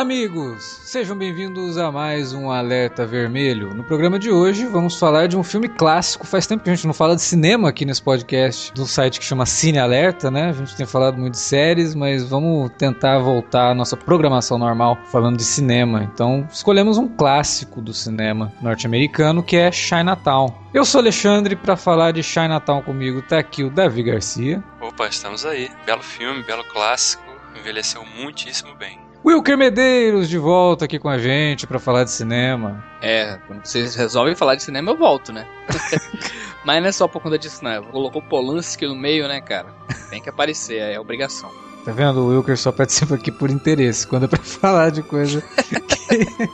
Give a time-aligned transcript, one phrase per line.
[0.00, 0.80] Olá, amigos!
[0.82, 3.74] Sejam bem-vindos a mais um Alerta Vermelho.
[3.74, 6.26] No programa de hoje vamos falar de um filme clássico.
[6.26, 9.26] Faz tempo que a gente não fala de cinema aqui nesse podcast do site que
[9.26, 10.48] chama Cine Alerta, né?
[10.48, 14.96] A gente tem falado muito de séries, mas vamos tentar voltar à nossa programação normal
[15.12, 16.02] falando de cinema.
[16.02, 20.48] Então, escolhemos um clássico do cinema norte-americano que é Chinatown.
[20.72, 23.20] Eu sou Alexandre para falar de Chinatown comigo.
[23.20, 24.64] Tá aqui o Davi Garcia.
[24.80, 25.70] Opa, estamos aí.
[25.84, 27.22] Belo filme, belo clássico.
[27.54, 29.09] Envelheceu muitíssimo bem.
[29.24, 32.82] Wilker Medeiros de volta aqui com a gente para falar de cinema.
[33.02, 35.46] É, quando vocês resolvem falar de cinema, eu volto, né?
[36.64, 37.82] Mas não é só por conta disso, não.
[37.84, 39.68] Colocou Polanski no meio, né, cara?
[40.08, 41.50] Tem que aparecer, é obrigação.
[41.84, 42.20] Tá vendo?
[42.20, 45.42] O Wilker só participa aqui por interesse, quando é pra falar de coisa
[46.08, 46.48] que...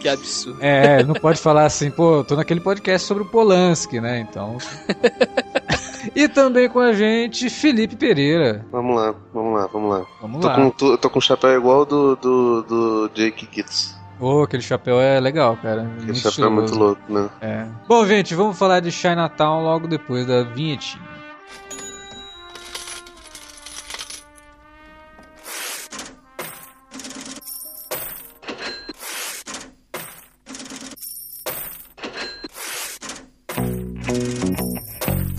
[0.00, 0.58] que absurdo.
[0.60, 4.20] É, não pode falar assim, pô, tô naquele podcast sobre o Polanski, né?
[4.20, 4.58] Então.
[6.14, 8.64] E também com a gente, Felipe Pereira.
[8.70, 10.06] Vamos lá, vamos lá, vamos lá.
[10.20, 10.54] Vamos tô lá.
[10.54, 13.94] Com, tô, tô com um chapéu igual do, do, do Jake Kitts.
[14.20, 15.82] Ô, oh, aquele chapéu é legal, cara.
[15.82, 17.28] Aquele muito chapéu é muito louco, né?
[17.40, 17.66] É.
[17.88, 21.13] Bom, gente, vamos falar de Chinatown logo depois da vinhetinha.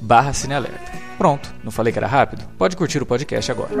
[0.00, 0.92] barra cinealerta.
[1.16, 2.44] Pronto, não falei que era rápido?
[2.56, 3.74] Pode curtir o podcast agora.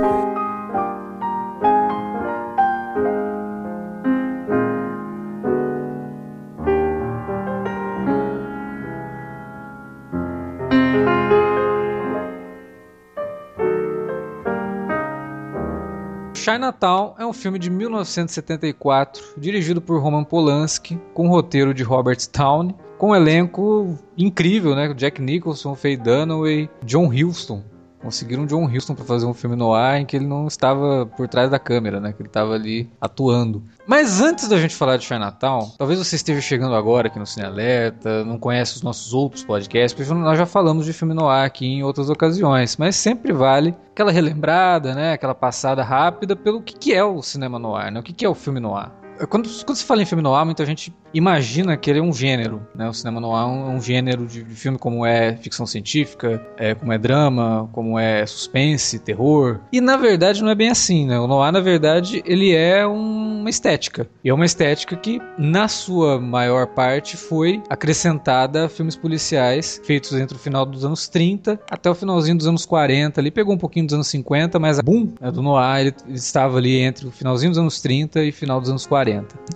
[16.48, 22.74] Chinatown é um filme de 1974, dirigido por Roman Polanski, com roteiro de Robert Town,
[22.98, 24.92] com um elenco incrível, né?
[24.92, 27.62] Jack Nicholson, Faye Dunaway, John Huston.
[28.00, 31.26] Conseguiram John Huston para fazer um filme no ar em que ele não estava por
[31.26, 32.12] trás da câmera, né?
[32.12, 33.62] Que ele estava ali atuando.
[33.88, 37.46] Mas antes da gente falar de Chinatown, talvez você esteja chegando agora aqui no Cine
[37.46, 41.44] Alerta, não conhece os nossos outros podcasts, porque nós já falamos de filme no ar
[41.44, 45.14] aqui em outras ocasiões, mas sempre vale aquela relembrada, né?
[45.14, 47.98] Aquela passada rápida pelo que, que é o cinema no ar, né?
[47.98, 49.07] O que, que é o filme no ar.
[49.26, 52.66] Quando, quando se fala em filme noir, muita gente imagina que ele é um gênero,
[52.74, 52.88] né?
[52.88, 56.74] O cinema noir é um, um gênero de, de, filme como é ficção científica, é,
[56.74, 59.60] como é drama, como é suspense, terror.
[59.72, 61.18] E na verdade não é bem assim, né?
[61.18, 64.08] O noir, na verdade, ele é uma estética.
[64.22, 70.12] E é uma estética que, na sua maior parte, foi acrescentada a filmes policiais feitos
[70.12, 73.20] entre o final dos anos 30 até o finalzinho dos anos 40.
[73.20, 76.16] Ali pegou um pouquinho dos anos 50, mas a boom né, do noir ele, ele
[76.16, 79.07] estava ali entre o finalzinho dos anos 30 e final dos anos 40.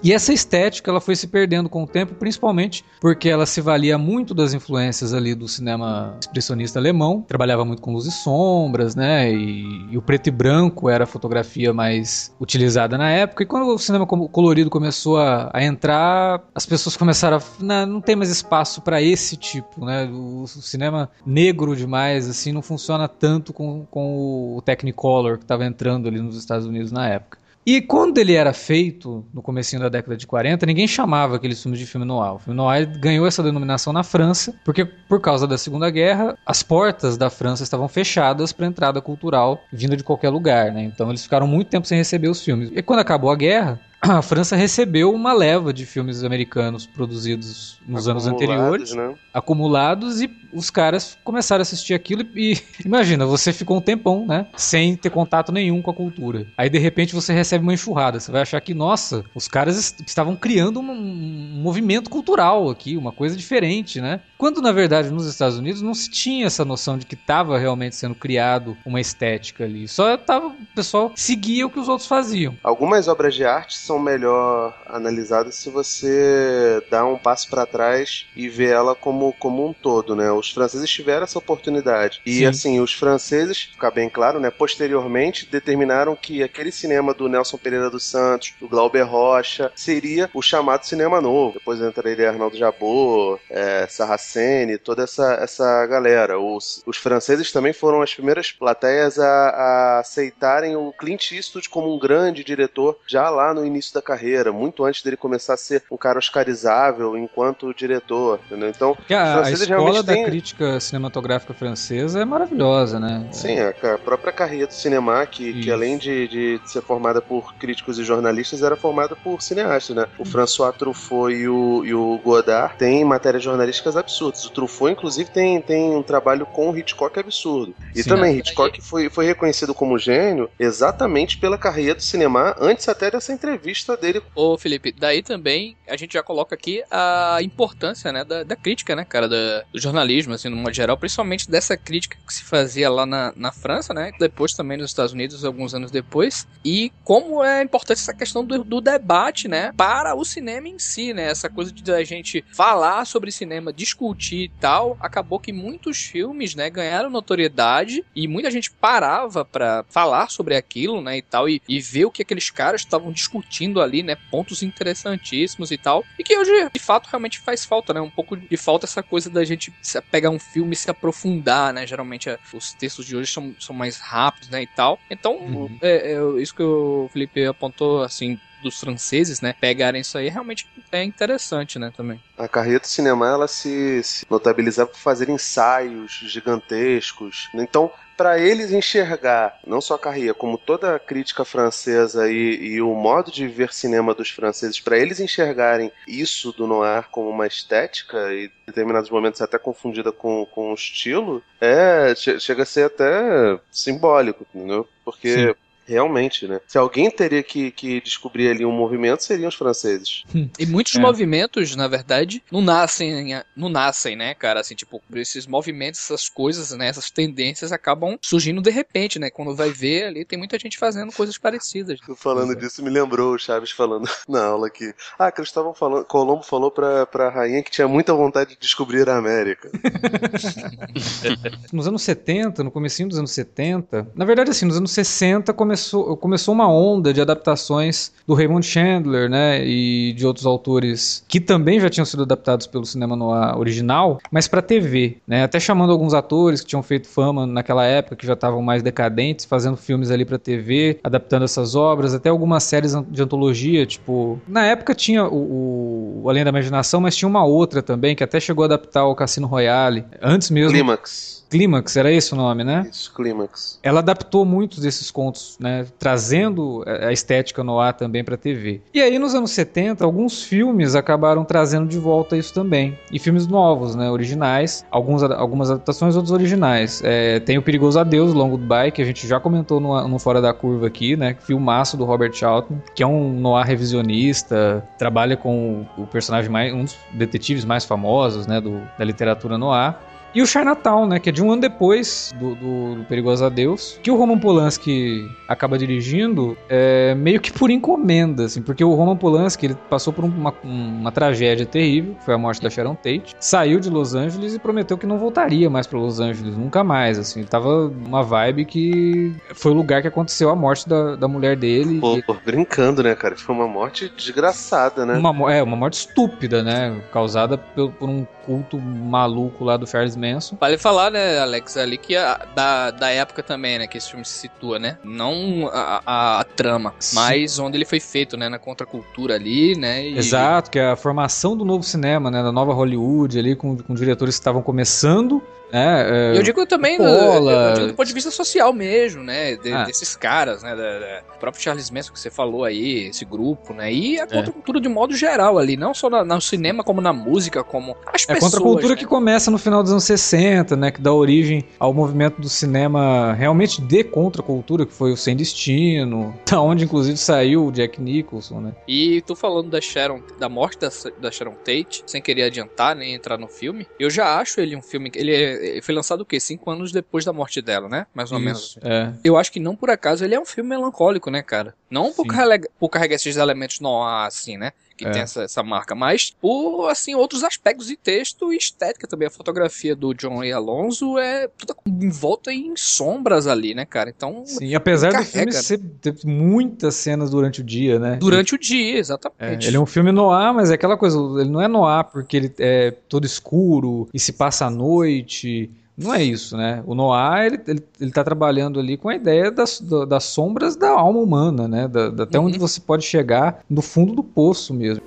[0.02, 3.96] E essa estética ela foi se perdendo com o tempo, principalmente porque ela se valia
[3.96, 9.32] muito das influências ali do cinema expressionista alemão, trabalhava muito com luz e sombras, né?
[9.32, 13.42] E, e o preto e branco era a fotografia mais utilizada na época.
[13.42, 18.00] E quando o cinema colorido começou a, a entrar, as pessoas começaram a não, não
[18.00, 20.06] tem mais espaço para esse tipo, né?
[20.06, 25.64] O, o, cinema negro demais assim não funciona tanto com, com o Technicolor que estava
[25.64, 27.41] entrando ali nos Estados Unidos na época.
[27.64, 31.78] E quando ele era feito, no comecinho da década de 40, ninguém chamava aqueles filmes
[31.78, 32.34] de filme noir.
[32.34, 36.62] O filme noir ganhou essa denominação na França, porque por causa da Segunda Guerra, as
[36.62, 40.82] portas da França estavam fechadas para entrada cultural vinda de qualquer lugar, né?
[40.82, 42.68] Então eles ficaram muito tempo sem receber os filmes.
[42.74, 48.08] E quando acabou a guerra, a França recebeu uma leva de filmes americanos produzidos nos
[48.08, 49.14] anos anteriores, né?
[49.32, 54.46] acumulados, e os caras começaram a assistir aquilo e, imagina, você ficou um tempão, né,
[54.56, 56.46] sem ter contato nenhum com a cultura.
[56.58, 60.34] Aí de repente você recebe uma enxurrada, você vai achar que, nossa, os caras estavam
[60.34, 64.20] criando um, um movimento cultural aqui, uma coisa diferente, né?
[64.36, 67.94] Quando na verdade nos Estados Unidos não se tinha essa noção de que estava realmente
[67.94, 72.56] sendo criado uma estética ali, só tava o pessoal seguia o que os outros faziam.
[72.64, 78.48] Algumas obras de arte são melhor analisadas se você dá um passo para trás e
[78.48, 80.30] vê ela como, como um todo, né?
[80.30, 82.20] Os franceses tiveram essa oportunidade.
[82.24, 82.46] E Sim.
[82.46, 87.90] assim, os franceses, ficar bem claro, né, posteriormente determinaram que aquele cinema do Nelson Pereira
[87.90, 91.54] dos Santos, do Glauber Rocha, seria o chamado cinema novo.
[91.54, 96.38] Depois entraria Arnaldo Jabot, é, Sarraceni, toda essa, essa galera.
[96.38, 101.94] Os, os franceses também foram as primeiras plateias a, a aceitarem o Clint Eastwood como
[101.94, 105.56] um grande diretor já lá no início início da carreira, muito antes dele começar a
[105.56, 108.68] ser um cara oscarizável enquanto diretor, entendeu?
[108.68, 110.24] Então, a, a escola da têm...
[110.24, 113.26] crítica cinematográfica francesa é maravilhosa, né?
[113.32, 117.54] Sim, a, a própria carreira do cinema, que, que além de, de, ser formada por
[117.54, 120.06] críticos e jornalistas, era formada por cineastas, né?
[120.18, 124.44] O François Truffaut e o, e o Godard têm matérias jornalísticas absurdas.
[124.44, 127.74] O Truffaut, inclusive, tem, tem um trabalho com o Hitchcock absurdo.
[127.94, 132.88] E Sim, também, Hitchcock foi, foi reconhecido como gênio exatamente pela carreira do cinema, antes
[132.88, 134.22] até dessa entrevista dele.
[134.34, 138.94] Ô, Felipe, daí também a gente já coloca aqui a importância, né, da, da crítica,
[138.96, 142.90] né, cara, da, do jornalismo, assim, no modo geral, principalmente dessa crítica que se fazia
[142.90, 147.42] lá na, na França, né, depois também nos Estados Unidos, alguns anos depois, e como
[147.42, 151.48] é importante essa questão do, do debate, né, para o cinema em si, né, essa
[151.48, 156.70] coisa de a gente falar sobre cinema, discutir e tal, acabou que muitos filmes, né,
[156.70, 161.80] ganharam notoriedade e muita gente parava para falar sobre aquilo, né, e tal, e, e
[161.80, 166.36] ver o que aqueles caras estavam discutindo ali, né, pontos interessantíssimos e tal, e que
[166.36, 169.72] hoje, de fato, realmente faz falta, né, um pouco de falta essa coisa da gente
[170.10, 173.74] pegar um filme e se aprofundar, né, geralmente é, os textos de hoje são, são
[173.74, 175.78] mais rápidos, né, e tal, então, uhum.
[175.80, 180.66] é, é, isso que o Felipe apontou, assim, dos franceses, né, pegarem isso aí, realmente
[180.90, 182.20] é interessante, né, também.
[182.38, 187.50] A carreira do cinema, ela se, se notabilizava por fazer ensaios gigantescos.
[187.54, 187.90] Então,
[188.22, 192.94] para eles enxergar não só a carreira, como toda a crítica francesa e, e o
[192.94, 198.32] modo de ver cinema dos franceses, para eles enxergarem isso do noir como uma estética
[198.32, 203.58] e em determinados momentos até confundida com, com o estilo, é chega a ser até
[203.72, 204.86] simbólico, entendeu?
[205.04, 205.54] Porque Sim
[205.92, 206.60] Realmente, né?
[206.66, 210.24] Se alguém teria que, que descobrir ali um movimento, seriam os franceses.
[210.34, 210.48] Hum.
[210.58, 210.98] E muitos é.
[210.98, 214.60] movimentos, na verdade, não nascem, não nascem, né, cara?
[214.60, 219.28] Assim, tipo, esses movimentos, essas coisas, né, essas tendências acabam surgindo de repente, né?
[219.30, 222.00] Quando vai ver ali, tem muita gente fazendo coisas parecidas.
[222.16, 226.70] Falando disso, me lembrou o Chaves falando na aula que, ah, Cristóvão falando, Colombo falou
[226.70, 229.70] pra, pra rainha que tinha muita vontade de descobrir a América.
[231.72, 235.81] nos anos 70, no comecinho dos anos 70, na verdade, assim, nos anos 60 começou
[235.82, 241.40] começou, começou uma onda de adaptações do Raymond Chandler, né, e de outros autores que
[241.40, 245.92] também já tinham sido adaptados pelo cinema no original, mas para TV, né, até chamando
[245.92, 250.10] alguns atores que tinham feito fama naquela época, que já estavam mais decadentes, fazendo filmes
[250.10, 255.24] ali para TV, adaptando essas obras, até algumas séries de antologia, tipo, na época tinha
[255.24, 259.06] o, o Além da Imaginação, mas tinha uma outra também que até chegou a adaptar
[259.06, 260.72] o Cassino Royale, antes mesmo.
[260.72, 261.41] Clímax.
[261.52, 262.88] Clímax, era esse o nome, né?
[262.90, 263.78] Isso, Clímax.
[263.82, 265.84] Ela adaptou muitos desses contos, né?
[265.98, 268.80] Trazendo a estética no ar também para TV.
[268.94, 272.98] E aí, nos anos 70, alguns filmes acabaram trazendo de volta isso também.
[273.12, 274.10] E filmes novos, né?
[274.10, 274.82] Originais.
[274.90, 277.02] Alguns, algumas adaptações, outros originais.
[277.04, 280.40] É, tem o Perigoso Adeus, Long Goodbye, que a gente já comentou no, no Fora
[280.40, 281.36] da Curva aqui, né?
[281.38, 286.72] Filmaço do Robert Charlton, que é um noir revisionista, trabalha com o personagem mais.
[286.72, 288.58] um dos detetives mais famosos, né?
[288.58, 289.94] Do, da literatura noir.
[290.34, 293.98] E o Chinatown, né, que é de um ano depois do, do, do Perigoso Adeus,
[294.02, 299.16] que o Roman Polanski acaba dirigindo é, meio que por encomenda, assim, porque o Roman
[299.16, 303.36] Polanski ele passou por uma, uma tragédia terrível, que foi a morte da Sharon Tate,
[303.38, 307.18] saiu de Los Angeles e prometeu que não voltaria mais para Los Angeles, nunca mais,
[307.18, 311.28] assim, ele tava uma vibe que foi o lugar que aconteceu a morte da, da
[311.28, 312.00] mulher dele.
[312.00, 312.24] Pô, e...
[312.44, 315.18] brincando, né, cara, foi uma morte desgraçada, né?
[315.18, 320.16] Uma, é, uma morte estúpida, né, causada por, por um culto maluco lá do Charles
[320.16, 320.56] Manson.
[320.60, 324.24] Vale falar, né, Alex, ali que a, da, da época também, né, que esse filme
[324.24, 324.98] se situa, né?
[325.04, 327.16] Não a, a, a trama, Sim.
[327.16, 330.06] mas onde ele foi feito, né, na contracultura ali, né?
[330.06, 330.18] E...
[330.18, 333.94] Exato, que é a formação do novo cinema, né, da nova Hollywood ali, com, com
[333.94, 338.74] diretores que estavam começando é, é, eu digo também do, do ponto de vista social
[338.74, 339.56] mesmo, né?
[339.56, 339.84] De, ah.
[339.84, 340.76] Desses caras, né?
[340.76, 343.92] Da, da, próprio Charles Manson que você falou aí, esse grupo, né?
[343.92, 344.26] E a é.
[344.26, 348.34] contracultura de modo geral ali, não só no cinema, como na música, como as é
[348.34, 348.52] pessoas.
[348.52, 348.98] É a contracultura né?
[348.98, 350.90] que começa no final dos anos 60, né?
[350.90, 356.38] Que dá origem ao movimento do cinema realmente de contracultura, que foi o Sem Destino,
[356.48, 358.72] da onde inclusive saiu o Jack Nicholson, né?
[358.86, 363.14] E tu falando da Sharon, da morte da, da Sharon Tate, sem querer adiantar nem
[363.14, 365.10] entrar no filme, eu já acho ele um filme.
[365.14, 366.38] Ele é foi lançado o quê?
[366.40, 368.06] Cinco anos depois da morte dela, né?
[368.14, 368.78] Mais ou Isso, menos.
[368.82, 369.12] É.
[369.24, 371.74] Eu acho que não por acaso ele é um filme melancólico, né, cara?
[371.90, 374.72] Não por, carrega, por carregar esses elementos no ar, assim, né?
[374.96, 375.10] Que é.
[375.10, 379.28] tem essa, essa, marca, mas por assim outros aspectos de texto e estética também.
[379.28, 384.10] A fotografia do John e Alonso é toda envolta em sombras ali, né, cara?
[384.10, 384.42] Então.
[384.44, 388.16] Sim, apesar do filme ser, ter muitas cenas durante o dia, né?
[388.16, 389.66] Durante o dia, exatamente.
[389.66, 391.84] É, ele é um filme no ar, mas é aquela coisa, ele não é no
[391.84, 396.82] ar porque ele é todo escuro e se passa à noite Não é isso, né?
[396.86, 400.90] O Noah, ele, ele, ele tá trabalhando ali com a ideia das, das sombras da
[400.90, 401.86] alma humana, né?
[401.86, 402.46] Da, da até uhum.
[402.46, 405.02] onde você pode chegar no fundo do poço mesmo.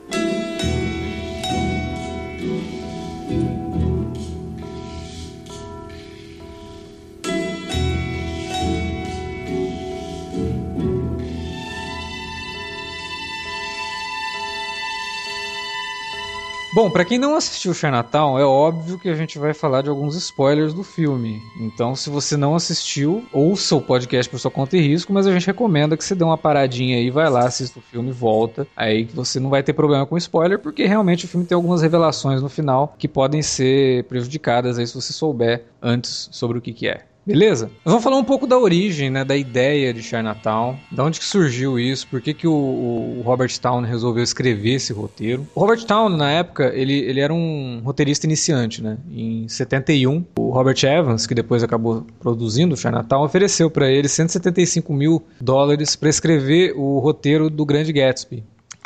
[16.76, 20.14] Bom, para quem não assistiu Chinatown, é óbvio que a gente vai falar de alguns
[20.18, 21.42] spoilers do filme.
[21.58, 25.32] Então, se você não assistiu, ouça o podcast por sua conta e risco, mas a
[25.32, 28.68] gente recomenda que você dê uma paradinha aí, vai lá, assista o filme, volta.
[28.76, 32.42] Aí você não vai ter problema com spoiler, porque realmente o filme tem algumas revelações
[32.42, 36.90] no final que podem ser prejudicadas aí se você souber antes sobre o que, que
[36.90, 37.06] é.
[37.26, 37.72] Beleza?
[37.84, 41.80] Vamos falar um pouco da origem, né, da ideia de Chinatown, da onde que surgiu
[41.80, 45.48] isso, por que, que o, o, Robert Town resolveu escrever esse roteiro.
[45.56, 48.98] O Robert Town, na época, ele, ele era um roteirista iniciante, né?
[49.12, 54.94] Em 71, o Robert Evans, que depois acabou produzindo o Chinatown, ofereceu para ele 175
[54.94, 58.44] mil dólares para escrever o roteiro do Grande Gatsby.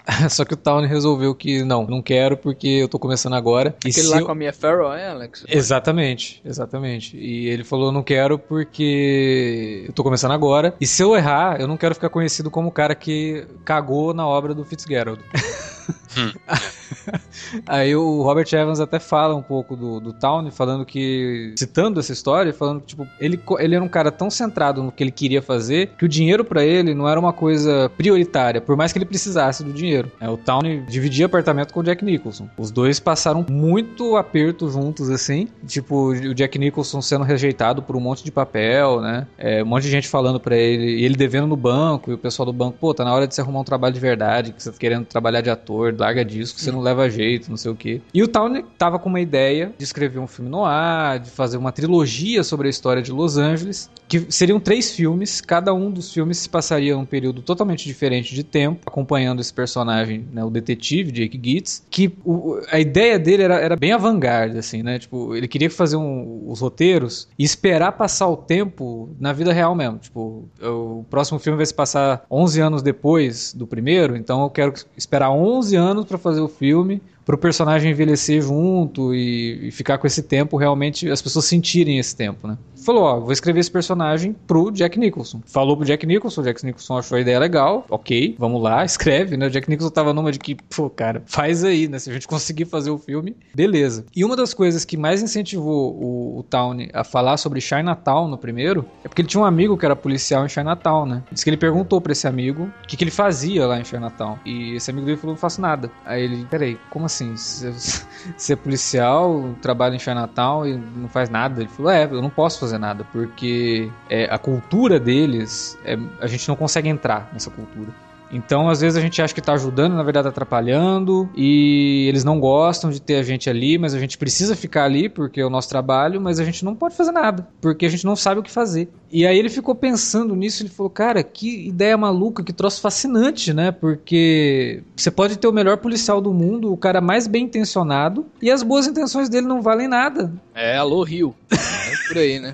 [0.30, 3.76] Só que o Town resolveu que não, não quero porque eu tô começando agora.
[3.86, 4.26] Aquele lá eu...
[4.26, 5.46] com a Mia Farrow, é, Alex?
[5.48, 7.18] Exatamente, exatamente.
[7.18, 10.74] E ele falou, não quero porque eu tô começando agora.
[10.80, 14.28] E se eu errar, eu não quero ficar conhecido como o cara que cagou na
[14.28, 15.22] obra do Fitzgerald.
[16.18, 16.32] Hum,
[17.66, 22.12] Aí o Robert Evans até fala um pouco do, do Town, falando que, citando essa
[22.12, 25.42] história, falando que, tipo, ele, ele era um cara tão centrado no que ele queria
[25.42, 29.06] fazer, que o dinheiro para ele não era uma coisa prioritária, por mais que ele
[29.06, 30.12] precisasse do dinheiro.
[30.20, 32.50] É, o Town dividia apartamento com o Jack Nicholson.
[32.58, 38.00] Os dois passaram muito aperto juntos, assim, tipo, o Jack Nicholson sendo rejeitado por um
[38.00, 39.28] monte de papel, né?
[39.38, 42.18] É, um monte de gente falando para ele, e ele devendo no banco, e o
[42.18, 44.62] pessoal do banco, pô, tá na hora de você arrumar um trabalho de verdade, que
[44.62, 47.72] você tá querendo trabalhar de ator, larga disso, que você não leva jeito, não sei
[47.72, 48.02] o quê.
[48.14, 51.58] E o Townley tava com uma ideia de escrever um filme no ar, de fazer
[51.58, 56.12] uma trilogia sobre a história de Los Angeles, que seriam três filmes, cada um dos
[56.12, 61.12] filmes se passaria um período totalmente diferente de tempo, acompanhando esse personagem, né, o detetive
[61.12, 65.48] Jake Gitz, que o, a ideia dele era, era bem avant-garde, assim, né, tipo, ele
[65.48, 70.50] queria fazer um, os roteiros e esperar passar o tempo na vida real mesmo, tipo,
[70.60, 75.30] o próximo filme vai se passar 11 anos depois do primeiro, então eu quero esperar
[75.30, 77.00] 11 anos para fazer o filme
[77.30, 82.00] para o personagem envelhecer junto e, e, ficar com esse tempo, realmente as pessoas sentirem
[82.00, 82.58] esse tempo, né?
[82.90, 85.42] Falou, ó, vou escrever esse personagem pro Jack Nicholson.
[85.46, 89.38] Falou pro Jack Nicholson, o Jack Nicholson achou a ideia legal, ok, vamos lá, escreve,
[89.38, 89.46] né?
[89.46, 92.00] O Jack Nicholson tava numa de que, pô, cara, faz aí, né?
[92.00, 94.08] Se a gente conseguir fazer o filme, beleza.
[94.16, 98.40] E uma das coisas que mais incentivou o, o Town a falar sobre Chinatown no
[98.40, 101.24] primeiro é porque ele tinha um amigo que era policial em Chinatown, né?
[101.32, 104.40] Diz que ele perguntou pra esse amigo o que, que ele fazia lá em Chinatown.
[104.44, 105.92] E esse amigo dele falou, não faço nada.
[106.04, 107.36] Aí ele, peraí, como assim?
[107.38, 111.62] ser policial, trabalha em Chinatown e não faz nada.
[111.62, 116.28] Ele falou, é, eu não posso fazer nada, porque é, a cultura deles, é, a
[116.28, 117.90] gente não consegue entrar nessa cultura.
[118.32, 122.24] Então, às vezes a gente acha que está ajudando, na verdade tá atrapalhando, e eles
[122.24, 125.46] não gostam de ter a gente ali, mas a gente precisa ficar ali porque é
[125.46, 128.40] o nosso trabalho, mas a gente não pode fazer nada, porque a gente não sabe
[128.40, 128.90] o que fazer.
[129.12, 133.54] E aí ele ficou pensando nisso, ele falou, cara, que ideia maluca, que troço fascinante,
[133.54, 133.72] né?
[133.72, 138.52] Porque você pode ter o melhor policial do mundo, o cara mais bem intencionado, e
[138.52, 140.32] as boas intenções dele não valem nada.
[140.54, 141.36] É, alô Rio.
[141.90, 142.54] É por aí, né?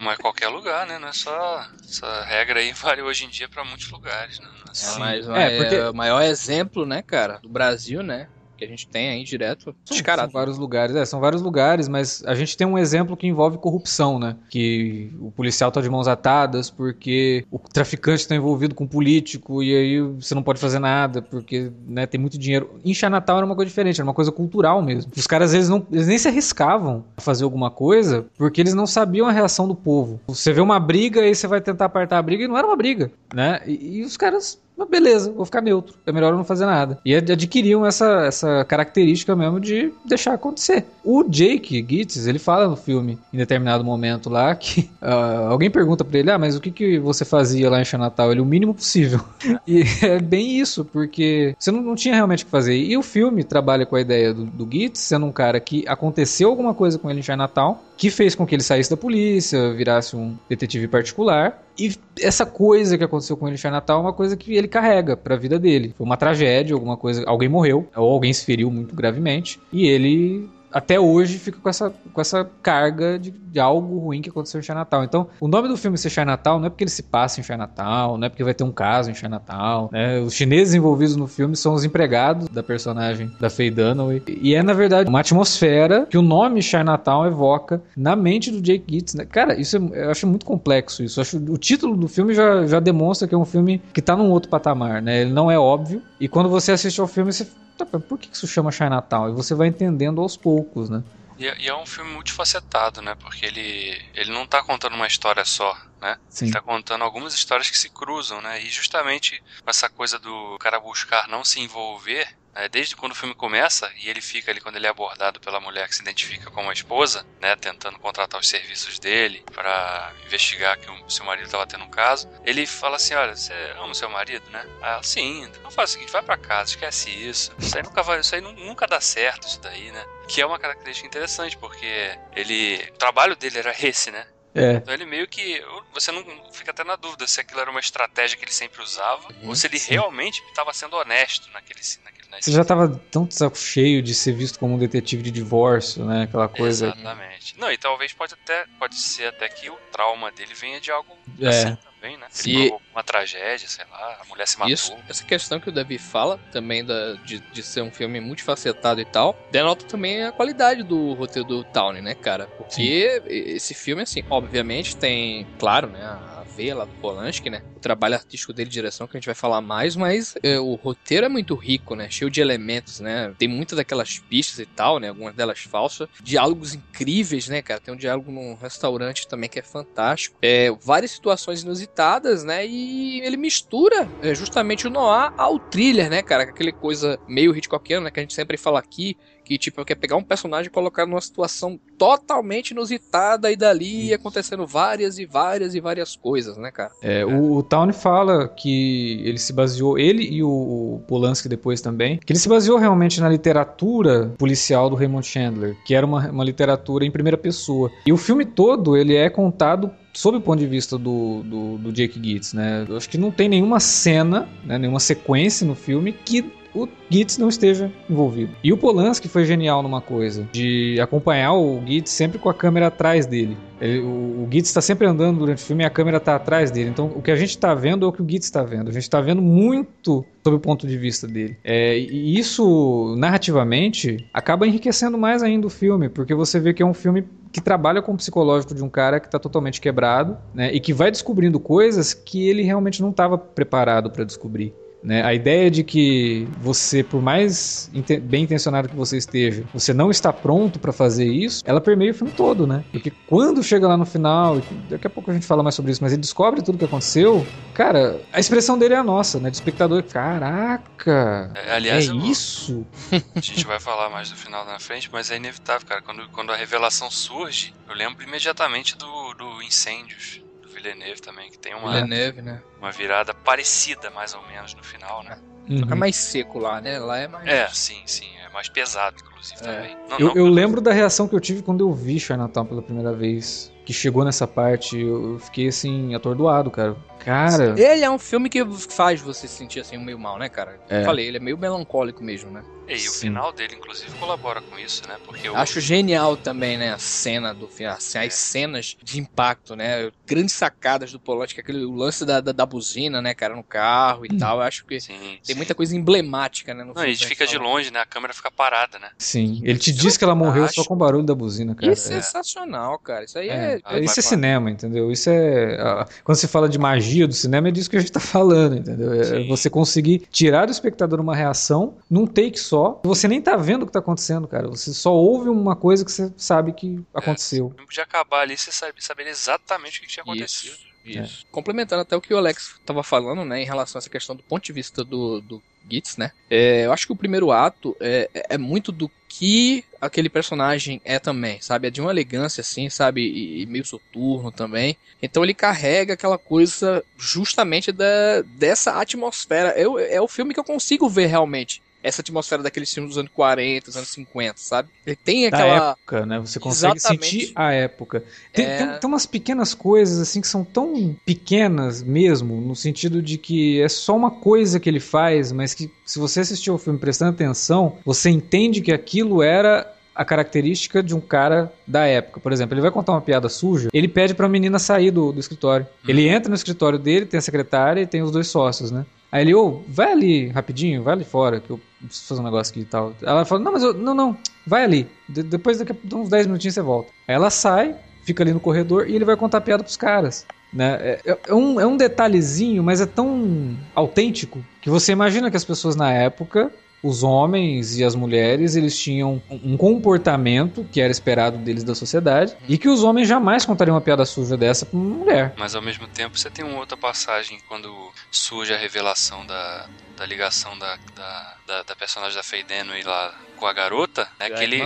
[0.00, 0.98] Mas qualquer lugar, né?
[0.98, 1.66] Não é só.
[1.86, 4.46] Essa regra aí vale hoje em dia para muitos lugares, né?
[4.74, 5.80] É, é, mas, é, porque...
[5.80, 8.28] o maior exemplo, né, cara, do Brasil, né?
[8.62, 10.30] Que a gente tem aí direto descarado.
[10.30, 13.58] São vários lugares, é, são vários lugares, mas a gente tem um exemplo que envolve
[13.58, 14.36] corrupção, né?
[14.48, 19.62] Que o policial tá de mãos atadas porque o traficante está envolvido com o político
[19.62, 22.80] e aí você não pode fazer nada porque né, tem muito dinheiro.
[22.84, 25.10] Em Natal era uma coisa diferente, era uma coisa cultural mesmo.
[25.16, 28.86] Os caras eles, não, eles nem se arriscavam a fazer alguma coisa porque eles não
[28.86, 30.20] sabiam a reação do povo.
[30.28, 32.76] Você vê uma briga e você vai tentar apartar a briga e não era uma
[32.76, 33.60] briga, né?
[33.66, 35.96] e, e os caras mas beleza, vou ficar neutro.
[36.06, 36.98] É melhor eu não fazer nada.
[37.04, 40.84] E adquiriam essa, essa característica mesmo de deixar acontecer.
[41.04, 46.04] O Jake Gitz, ele fala no filme, em determinado momento lá, que uh, alguém pergunta
[46.04, 48.32] pra ele: Ah, mas o que, que você fazia lá em Natal?
[48.32, 49.20] Ele, o mínimo possível.
[49.66, 52.76] e é bem isso, porque você não, não tinha realmente o que fazer.
[52.76, 56.48] E o filme trabalha com a ideia do, do Gitz sendo um cara que aconteceu
[56.48, 60.16] alguma coisa com ele em Natal que fez com que ele saísse da polícia, virasse
[60.16, 61.62] um detetive particular.
[61.78, 65.16] E essa coisa que aconteceu com ele em Natal é uma coisa que ele carrega
[65.16, 65.94] para a vida dele.
[65.96, 70.50] Foi uma tragédia, alguma coisa, alguém morreu ou alguém se feriu muito gravemente e ele
[70.72, 74.62] até hoje fica com essa, com essa carga de, de algo ruim que aconteceu em
[74.62, 75.04] Chinatown.
[75.04, 78.16] Então, o nome do filme ser Chinatown não é porque ele se passa em Chinatown,
[78.16, 80.20] não é porque vai ter um caso em Chinatown, né?
[80.20, 84.22] Os chineses envolvidos no filme são os empregados da personagem da Faye Dunaway.
[84.26, 88.84] E é, na verdade, uma atmosfera que o nome Chinatown evoca na mente do Jake
[88.88, 89.24] Gitz, né?
[89.24, 91.20] Cara, isso é, eu acho muito complexo isso.
[91.20, 94.30] Acho, o título do filme já, já demonstra que é um filme que tá num
[94.30, 95.22] outro patamar, né?
[95.22, 96.02] Ele não é óbvio.
[96.20, 97.46] E quando você assiste ao filme, você
[97.84, 99.30] tá, por que isso chama Chinatown?
[99.30, 101.02] E você vai entendendo aos poucos, né?
[101.38, 103.14] E, é, e, é um filme multifacetado, né?
[103.16, 106.16] Porque ele, ele não tá contando uma história só, né?
[106.28, 106.46] Sim.
[106.46, 108.62] Ele tá contando algumas histórias que se cruzam, né?
[108.62, 113.14] E justamente com essa coisa do cara buscar não se envolver, é, desde quando o
[113.14, 116.50] filme começa e ele fica ali quando ele é abordado pela mulher que se identifica
[116.50, 121.46] como a esposa, né, tentando contratar os serviços dele para investigar que o seu marido
[121.46, 124.66] estava tendo um caso, ele fala assim, olha, você ama o seu marido, né?
[124.80, 127.52] Ela, sim, então faz o seguinte, vai para casa, esquece isso.
[127.58, 130.04] Isso aí nunca vai, isso aí nunca dá certo isso daí, né?
[130.28, 134.26] Que é uma característica interessante porque ele, o trabalho dele era esse, né?
[134.54, 134.72] É.
[134.72, 135.64] Então ele meio que.
[135.94, 139.26] Você não fica até na dúvida se aquilo era uma estratégia que ele sempre usava
[139.44, 139.92] ou se ele sim.
[139.92, 141.80] realmente estava sendo honesto naquele.
[142.04, 146.04] naquele Você já estava tão saco cheio de ser visto como um detetive de divórcio,
[146.04, 146.24] né?
[146.24, 146.86] Aquela coisa.
[146.86, 147.58] Exatamente.
[147.58, 151.16] Não, e talvez pode até pode ser até que o trauma dele venha de algo
[151.40, 151.48] é.
[151.48, 152.26] assim também, né?
[152.46, 152.72] E...
[152.92, 154.72] Uma tragédia, sei lá, a mulher se matou.
[154.72, 159.00] Isso, essa questão que o Davi fala também da, de, de ser um filme multifacetado
[159.00, 162.46] e tal, denota também a qualidade do roteiro do Towney, né, cara?
[162.46, 163.54] Porque Sim.
[163.54, 167.62] esse filme, assim, obviamente tem, claro, né, a veia lá do Polanski, né?
[167.76, 171.26] O trabalho artístico dele, direção, que a gente vai falar mais, mas é, o roteiro
[171.26, 172.08] é muito rico, né?
[172.10, 173.34] Cheio de elementos, né?
[173.38, 175.08] Tem muitas daquelas pistas e tal, né?
[175.08, 176.08] Algumas delas falsas.
[176.22, 177.80] Diálogos incríveis, né, cara?
[177.80, 180.38] Tem um diálogo num restaurante também que é fantástico.
[180.42, 182.66] É, várias situações inusitadas, né?
[182.66, 186.44] E ele mistura é, justamente o noir ao thriller, né, cara?
[186.44, 188.10] Aquele coisa meio Hitchcockiano, né?
[188.10, 191.20] Que a gente sempre fala aqui que tipo quer pegar um personagem e colocar numa
[191.20, 194.14] situação totalmente inusitada e dali Isso.
[194.14, 196.90] acontecendo várias e várias e várias coisas, né, cara?
[197.02, 202.18] É, o, o Town fala que ele se baseou, ele e o Polanski depois também,
[202.18, 206.44] que ele se baseou realmente na literatura policial do Raymond Chandler, que era uma, uma
[206.44, 207.90] literatura em primeira pessoa.
[208.06, 211.92] E o filme todo ele é contado sob o ponto de vista do, do, do
[211.92, 212.84] Jake Gitz, né?
[212.88, 217.38] Eu acho que não tem nenhuma cena, né, nenhuma sequência no filme que o Gitz
[217.38, 218.52] não esteja envolvido.
[218.62, 222.86] E o Polanski foi genial numa coisa, de acompanhar o Gitz sempre com a câmera
[222.86, 223.56] atrás dele.
[223.80, 226.70] Ele, o, o Gitz está sempre andando durante o filme e a câmera está atrás
[226.70, 226.90] dele.
[226.90, 228.88] Então o que a gente está vendo é o que o Gitz está vendo.
[228.88, 231.56] A gente está vendo muito sob o ponto de vista dele.
[231.62, 236.86] É, e isso, narrativamente, acaba enriquecendo mais ainda o filme, porque você vê que é
[236.86, 240.72] um filme que trabalha com o psicológico de um cara que está totalmente quebrado, né,
[240.72, 244.74] e que vai descobrindo coisas que ele realmente não estava preparado para descobrir.
[245.02, 245.22] Né?
[245.24, 247.90] A ideia de que você, por mais
[248.22, 252.14] bem intencionado que você esteja, você não está pronto para fazer isso, ela permeia o
[252.14, 252.84] filme todo, né?
[252.92, 256.02] Porque quando chega lá no final, daqui a pouco a gente fala mais sobre isso,
[256.02, 259.50] mas ele descobre tudo que aconteceu, cara, a expressão dele é a nossa, né?
[259.50, 262.86] De espectador, caraca, é, aliás, é isso?
[263.34, 266.00] A gente vai falar mais do final na frente, mas é inevitável, cara.
[266.00, 270.42] Quando, quando a revelação surge, eu lembro imediatamente do, do Incêndios
[270.82, 272.60] Villeneuve também, que tem uma, Villeneuve, né?
[272.78, 275.38] uma virada parecida, mais ou menos, no final, né?
[275.68, 275.92] Uhum.
[275.92, 276.98] é mais seco lá, né?
[276.98, 277.46] Lá é mais.
[277.46, 278.26] É, sim, sim.
[278.44, 279.64] É mais pesado, inclusive, é.
[279.64, 279.96] também.
[280.08, 282.82] Não, eu, não, eu lembro da reação que eu tive quando eu vi Chinatown pela
[282.82, 283.70] primeira vez.
[283.84, 286.96] Que chegou nessa parte, eu fiquei assim, atordoado, cara.
[287.24, 287.74] Cara.
[287.78, 290.80] Ele é um filme que faz você se sentir assim meio mal, né, cara?
[290.88, 291.00] É.
[291.00, 292.62] Eu falei, ele é meio melancólico mesmo, né?
[292.88, 295.16] E, e o final dele, inclusive, colabora com isso, né?
[295.24, 295.56] Porque eu...
[295.56, 296.92] Acho genial também, né?
[296.92, 298.30] A cena do filme, assim, as é.
[298.30, 300.10] cenas de impacto, né?
[300.26, 304.26] Grandes sacadas do Polanski, aquele o lance da, da, da, buzina, né, cara, no carro
[304.26, 304.38] e hum.
[304.38, 304.58] tal.
[304.58, 305.54] Eu acho que sim, tem sim.
[305.54, 306.82] muita coisa emblemática, né?
[306.82, 308.00] No Não, filme, a gente fica de longe, né?
[308.00, 309.10] A câmera fica parada, né?
[309.16, 309.60] Sim.
[309.64, 311.92] Ele te diz que ela morreu só com o barulho da buzina, cara.
[311.92, 313.24] Isso é, é sensacional, cara.
[313.24, 313.80] Isso aí é.
[313.84, 314.00] é...
[314.00, 315.10] Isso é cinema, entendeu?
[315.10, 316.04] Isso é.
[316.24, 319.12] Quando se fala de magia do cinema, é disso que a gente tá falando, entendeu?
[319.12, 323.00] É você conseguir tirar do espectador uma reação num take só.
[323.04, 324.68] Você nem tá vendo o que tá acontecendo, cara.
[324.68, 327.74] Você só ouve uma coisa que você sabe que aconteceu.
[327.78, 330.72] É, de acabar ali, você sabe, saber exatamente o que tinha acontecido.
[330.72, 330.92] Isso.
[331.04, 331.46] Isso.
[331.48, 331.52] É.
[331.52, 334.42] Complementando até o que o Alex estava falando, né, em relação a essa questão do
[334.42, 336.32] ponto de vista do, do Gitz, né?
[336.48, 341.18] É, eu acho que o primeiro ato é, é muito do que aquele personagem é
[341.18, 341.88] também, sabe?
[341.88, 343.22] É de uma elegância assim, sabe?
[343.22, 344.94] E, e meio soturno também.
[345.22, 349.70] Então ele carrega aquela coisa justamente da, dessa atmosfera.
[349.70, 353.30] Eu, é o filme que eu consigo ver realmente essa atmosfera daqueles filmes dos anos
[353.32, 354.88] 40, dos anos 50, sabe?
[355.06, 355.78] Ele tem aquela.
[355.78, 356.38] Da época, né?
[356.40, 357.30] Você consegue Exatamente.
[357.30, 358.24] sentir a época.
[358.52, 358.76] Tem, é...
[358.78, 363.80] tem, tem, umas pequenas coisas, assim, que são tão pequenas mesmo, no sentido de que
[363.80, 367.30] é só uma coisa que ele faz, mas que se você assistir o filme prestando
[367.30, 372.40] atenção, você entende que aquilo era a característica de um cara da época.
[372.40, 375.40] Por exemplo, ele vai contar uma piada suja, ele pede pra menina sair do, do
[375.40, 375.86] escritório.
[376.04, 376.10] Uhum.
[376.10, 379.06] Ele entra no escritório dele, tem a secretária e tem os dois sócios, né?
[379.30, 382.44] Aí ele, ô, oh, vai ali rapidinho, vai ali fora, que eu preciso fazer um
[382.44, 383.14] negócio aqui e tal.
[383.22, 385.08] Ela fala, não, mas eu, não, não, vai ali.
[385.26, 387.10] De, depois daqui a uns 10 minutinhos você volta.
[387.26, 390.44] Aí ela sai, fica ali no corredor e ele vai contar piada pros caras.
[390.70, 390.98] Né?
[391.00, 395.56] É, é, é, um, é um detalhezinho, mas é tão autêntico que você imagina que
[395.56, 396.70] as pessoas na época
[397.02, 402.56] os homens e as mulheres eles tinham um comportamento que era esperado deles da sociedade
[402.68, 405.54] e que os homens jamais contariam uma piada suja dessa pra uma mulher.
[405.56, 407.92] Mas ao mesmo tempo você tem uma outra passagem quando
[408.30, 409.86] surge a revelação da,
[410.16, 414.50] da ligação da, da, da, da personagem da Faye Dunaway lá com a garota, né?
[414.50, 414.80] Que ele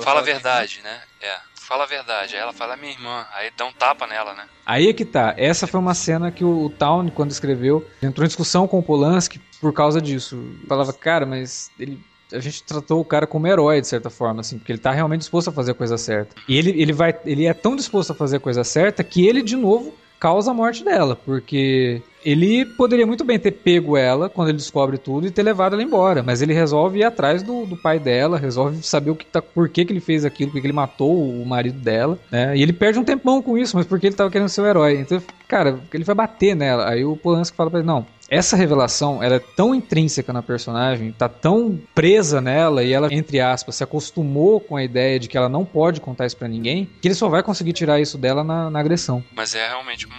[0.00, 1.00] fala a verdade, né?
[1.20, 2.34] É fala a verdade.
[2.34, 3.24] Aí ela fala, minha irmã.
[3.32, 4.44] Aí dá um tapa nela, né?
[4.66, 5.34] Aí é que tá.
[5.36, 9.40] Essa foi uma cena que o Town, quando escreveu, entrou em discussão com o Polanski
[9.60, 10.42] por causa disso.
[10.66, 12.00] Falava, cara, mas ele
[12.32, 15.22] a gente tratou o cara como herói, de certa forma, assim, porque ele tá realmente
[15.22, 16.36] disposto a fazer a coisa certa.
[16.48, 19.42] E ele, ele, vai, ele é tão disposto a fazer a coisa certa que ele,
[19.42, 24.48] de novo, causa a morte dela, porque ele poderia muito bem ter pego ela quando
[24.48, 27.76] ele descobre tudo e ter levado ela embora, mas ele resolve ir atrás do, do
[27.76, 30.72] pai dela, resolve saber o que tá, por que, que ele fez aquilo, porque ele
[30.72, 32.56] matou o marido dela, né?
[32.56, 34.98] E ele perde um tempão com isso, mas porque ele tava querendo ser o herói.
[34.98, 36.88] Então, cara, ele vai bater nela.
[36.88, 41.10] Aí o Polanski fala pra ele: não, essa revelação ela é tão intrínseca na personagem,
[41.10, 45.36] tá tão presa nela e ela, entre aspas, se acostumou com a ideia de que
[45.36, 48.44] ela não pode contar isso para ninguém, que ele só vai conseguir tirar isso dela
[48.44, 49.22] na, na agressão.
[49.34, 50.10] Mas é realmente um,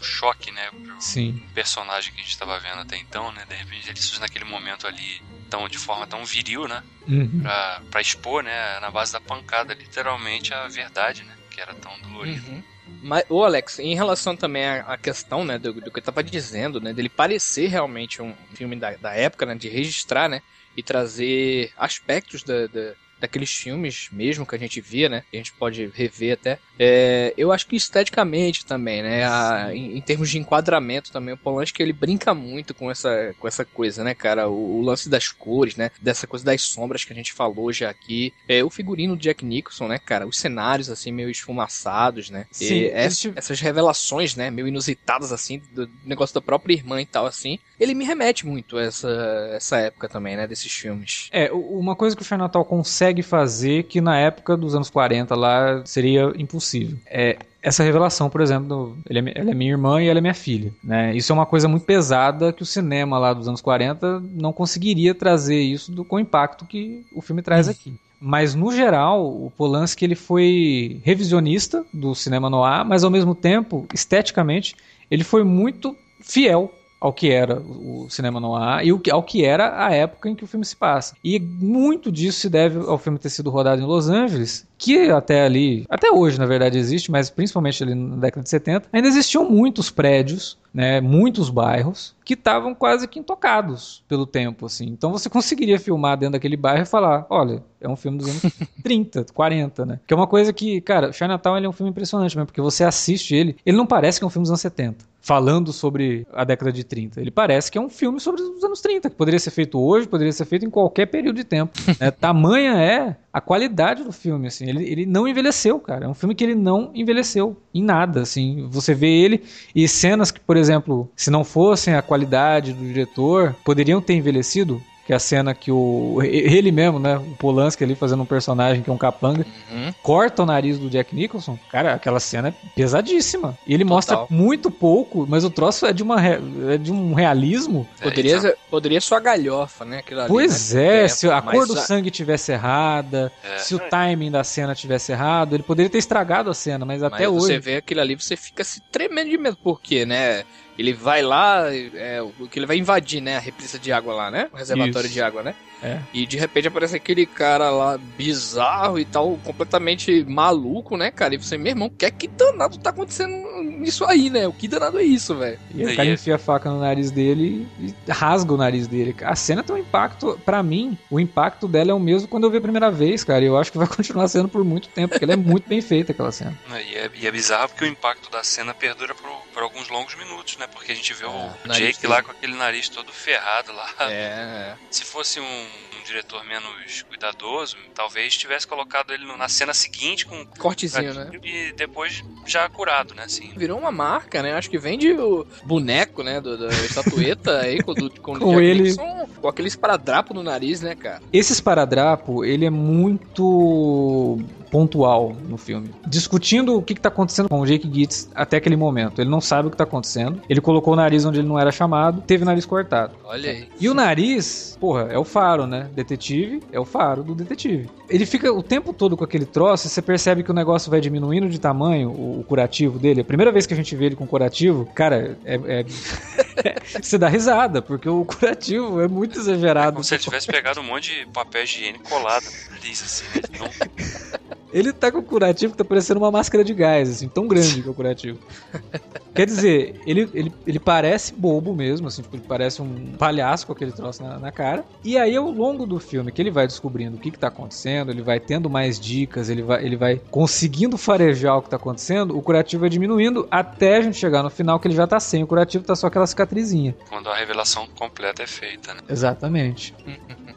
[0.00, 1.42] um choque, né, pro Sim.
[1.54, 3.44] personagem que a gente estava vendo até então, né?
[3.48, 6.82] De repente ele surge naquele momento ali tão, de forma tão viril, né?
[7.06, 7.40] Uhum.
[7.42, 11.36] Pra, pra expor, né, na base da pancada, literalmente a verdade, né?
[11.50, 12.48] Que era tão dolorida.
[12.48, 12.62] Uhum.
[13.02, 16.80] Mas, ô Alex, em relação também à, questão, né, do, do, que eu tava dizendo,
[16.80, 20.42] né, dele parecer realmente um filme da, da época, né, de registrar, né,
[20.76, 25.22] e trazer aspectos da, da daqueles filmes mesmo que a gente via, né?
[25.30, 26.58] Que a gente pode rever até.
[26.78, 29.24] É, eu acho que esteticamente também, né?
[29.26, 33.46] A, em, em, termos de enquadramento também, o Polanski ele brinca muito com essa, com
[33.46, 34.48] essa coisa, né, cara?
[34.48, 35.90] O, o, lance das cores, né?
[36.00, 38.32] Dessa coisa das sombras que a gente falou já aqui.
[38.48, 40.26] É, o figurino do Jack Nicholson, né, cara?
[40.26, 42.46] Os cenários, assim, meio esfumaçados, né?
[42.50, 43.32] Sim, e esse...
[43.36, 44.50] essas revelações, né?
[44.50, 47.58] Meio inusitadas, assim, do negócio da própria irmã e tal, assim.
[47.78, 50.46] Ele me remete muito a essa, essa época também, né?
[50.46, 51.28] Desses filmes.
[51.30, 55.34] É, uma coisa que o Fernantal consegue consegue fazer que na época dos anos 40
[55.34, 56.96] lá seria impossível.
[57.06, 60.72] É, essa revelação, por exemplo, é, ela é minha irmã e ela é minha filha.
[60.82, 61.14] Né?
[61.14, 65.14] Isso é uma coisa muito pesada que o cinema lá dos anos 40 não conseguiria
[65.14, 67.72] trazer isso do, com o impacto que o filme traz uhum.
[67.72, 67.94] aqui.
[68.20, 73.86] Mas no geral, o Polanski ele foi revisionista do cinema noir, mas ao mesmo tempo,
[73.94, 74.76] esteticamente,
[75.10, 79.92] ele foi muito fiel ao que era o cinema noir e ao que era a
[79.92, 81.16] época em que o filme se passa.
[81.24, 85.44] E muito disso se deve ao filme ter sido rodado em Los Angeles, que até
[85.44, 89.44] ali, até hoje na verdade existe, mas principalmente ali na década de 70, ainda existiam
[89.44, 94.86] muitos prédios, né, muitos bairros que estavam quase que intocados pelo tempo, assim.
[94.86, 98.42] Então você conseguiria filmar dentro daquele bairro e falar, olha, é um filme dos anos
[98.82, 100.00] 30, 40, né?
[100.06, 102.82] Que é uma coisa que, cara, Chinatown ele é um filme impressionante mesmo, porque você
[102.82, 106.44] assiste ele, ele não parece que é um filme dos anos 70 falando sobre a
[106.44, 107.20] década de 30.
[107.20, 110.08] Ele parece que é um filme sobre os anos 30, que poderia ser feito hoje,
[110.08, 111.72] poderia ser feito em qualquer período de tempo.
[112.00, 112.10] Né?
[112.18, 114.64] Tamanha é a qualidade do filme, assim.
[114.70, 116.06] Ele, ele não envelheceu, cara.
[116.06, 118.66] É um filme que ele não envelheceu em nada, assim.
[118.70, 119.42] Você vê ele
[119.74, 124.80] e cenas que, por exemplo, se não fossem a qualidade do diretor, poderiam ter envelhecido
[125.10, 128.80] que é a cena que o ele mesmo, né, o Polanski ali fazendo um personagem
[128.80, 129.92] que é um capanga, uhum.
[130.00, 131.58] corta o nariz do Jack Nicholson.
[131.68, 133.58] Cara, aquela cena é pesadíssima.
[133.66, 133.96] E ele Total.
[133.96, 137.88] mostra muito pouco, mas o troço é de uma é de um realismo.
[138.00, 141.04] É, poderia poderia sua galhofa, né, ali, Pois né?
[141.04, 143.58] é, se a cor do sangue tivesse errada, é.
[143.58, 147.12] se o timing da cena tivesse errado, ele poderia ter estragado a cena, mas, mas
[147.12, 150.44] até hoje você vê aquilo ali, você fica se tremendo de medo, porque, né,
[150.80, 153.36] ele vai lá, é, o que ele vai invadir, né?
[153.36, 154.48] A represa de água lá, né?
[154.50, 155.14] O reservatório Isso.
[155.14, 155.54] de água, né?
[155.82, 156.00] É.
[156.12, 161.34] E de repente aparece aquele cara lá bizarro e tal, completamente maluco, né, cara?
[161.34, 164.46] E você, meu irmão, o que é que danado tá acontecendo nisso aí, né?
[164.46, 165.58] O que danado é isso, velho?
[165.74, 169.14] E o cara enfia a faca no nariz dele e rasga o nariz dele.
[169.22, 172.50] A cena tem um impacto, para mim, o impacto dela é o mesmo quando eu
[172.50, 173.42] vi a primeira vez, cara.
[173.42, 175.80] E eu acho que vai continuar sendo por muito tempo, porque ela é muito bem
[175.80, 176.56] feita, aquela cena.
[176.68, 180.14] E é, e é bizarro porque o impacto da cena perdura por, por alguns longos
[180.14, 180.66] minutos, né?
[180.66, 183.88] Porque a gente vê é, o Jake lá com aquele nariz todo ferrado lá.
[184.00, 184.74] É.
[184.90, 190.44] Se fosse um um diretor menos cuidadoso, talvez tivesse colocado ele na cena seguinte com
[190.58, 191.30] cortezinho, né?
[191.42, 193.24] E depois já curado, né?
[193.24, 193.52] Assim.
[193.56, 194.54] Virou uma marca, né?
[194.54, 196.40] Acho que vende o boneco, né?
[196.40, 198.94] Do, da estatueta aí com, do, com, com ele
[199.40, 201.22] com aquele esparadrapo no nariz, né, cara?
[201.32, 204.38] Esse esparadrapo, ele é muito
[204.70, 205.90] pontual no filme.
[206.06, 209.20] Discutindo o que, está acontecendo com o Jake Gitz até aquele momento.
[209.20, 210.40] Ele não sabe o que está acontecendo.
[210.48, 213.14] Ele colocou o nariz onde ele não era chamado, teve o nariz cortado.
[213.24, 213.68] Olha aí.
[213.80, 215.88] E o nariz, porra, é o faro, né?
[215.94, 217.88] Detetive é o faro do detetive.
[218.08, 221.00] Ele fica o tempo todo com aquele troço e você percebe que o negócio vai
[221.00, 223.20] diminuindo de tamanho, o, o curativo dele.
[223.20, 225.84] A primeira vez que a gente vê ele com curativo, cara, é, é...
[227.00, 229.88] você dá risada, porque o curativo é muito exagerado.
[229.88, 232.44] É como se ele tivesse pegado um monte de papel higiênico colado
[232.80, 233.42] nariz, assim, né?
[233.58, 234.39] Não...
[234.72, 237.82] Ele tá com o curativo que tá parecendo uma máscara de gás, assim, tão grande
[237.82, 238.38] que é o curativo.
[239.34, 243.72] Quer dizer, ele, ele, ele parece bobo mesmo, assim, tipo, ele parece um palhaço com
[243.72, 244.84] aquele troço na, na, cara.
[245.04, 248.10] E aí, ao longo do filme, que ele vai descobrindo o que, que tá acontecendo,
[248.10, 252.36] ele vai tendo mais dicas, ele vai, ele vai conseguindo farejar o que tá acontecendo,
[252.36, 255.42] o curativo vai diminuindo até a gente chegar no final que ele já tá sem.
[255.42, 256.94] O curativo tá só aquela cicatrizinha.
[257.08, 259.00] Quando a revelação completa é feita, né?
[259.08, 259.94] Exatamente.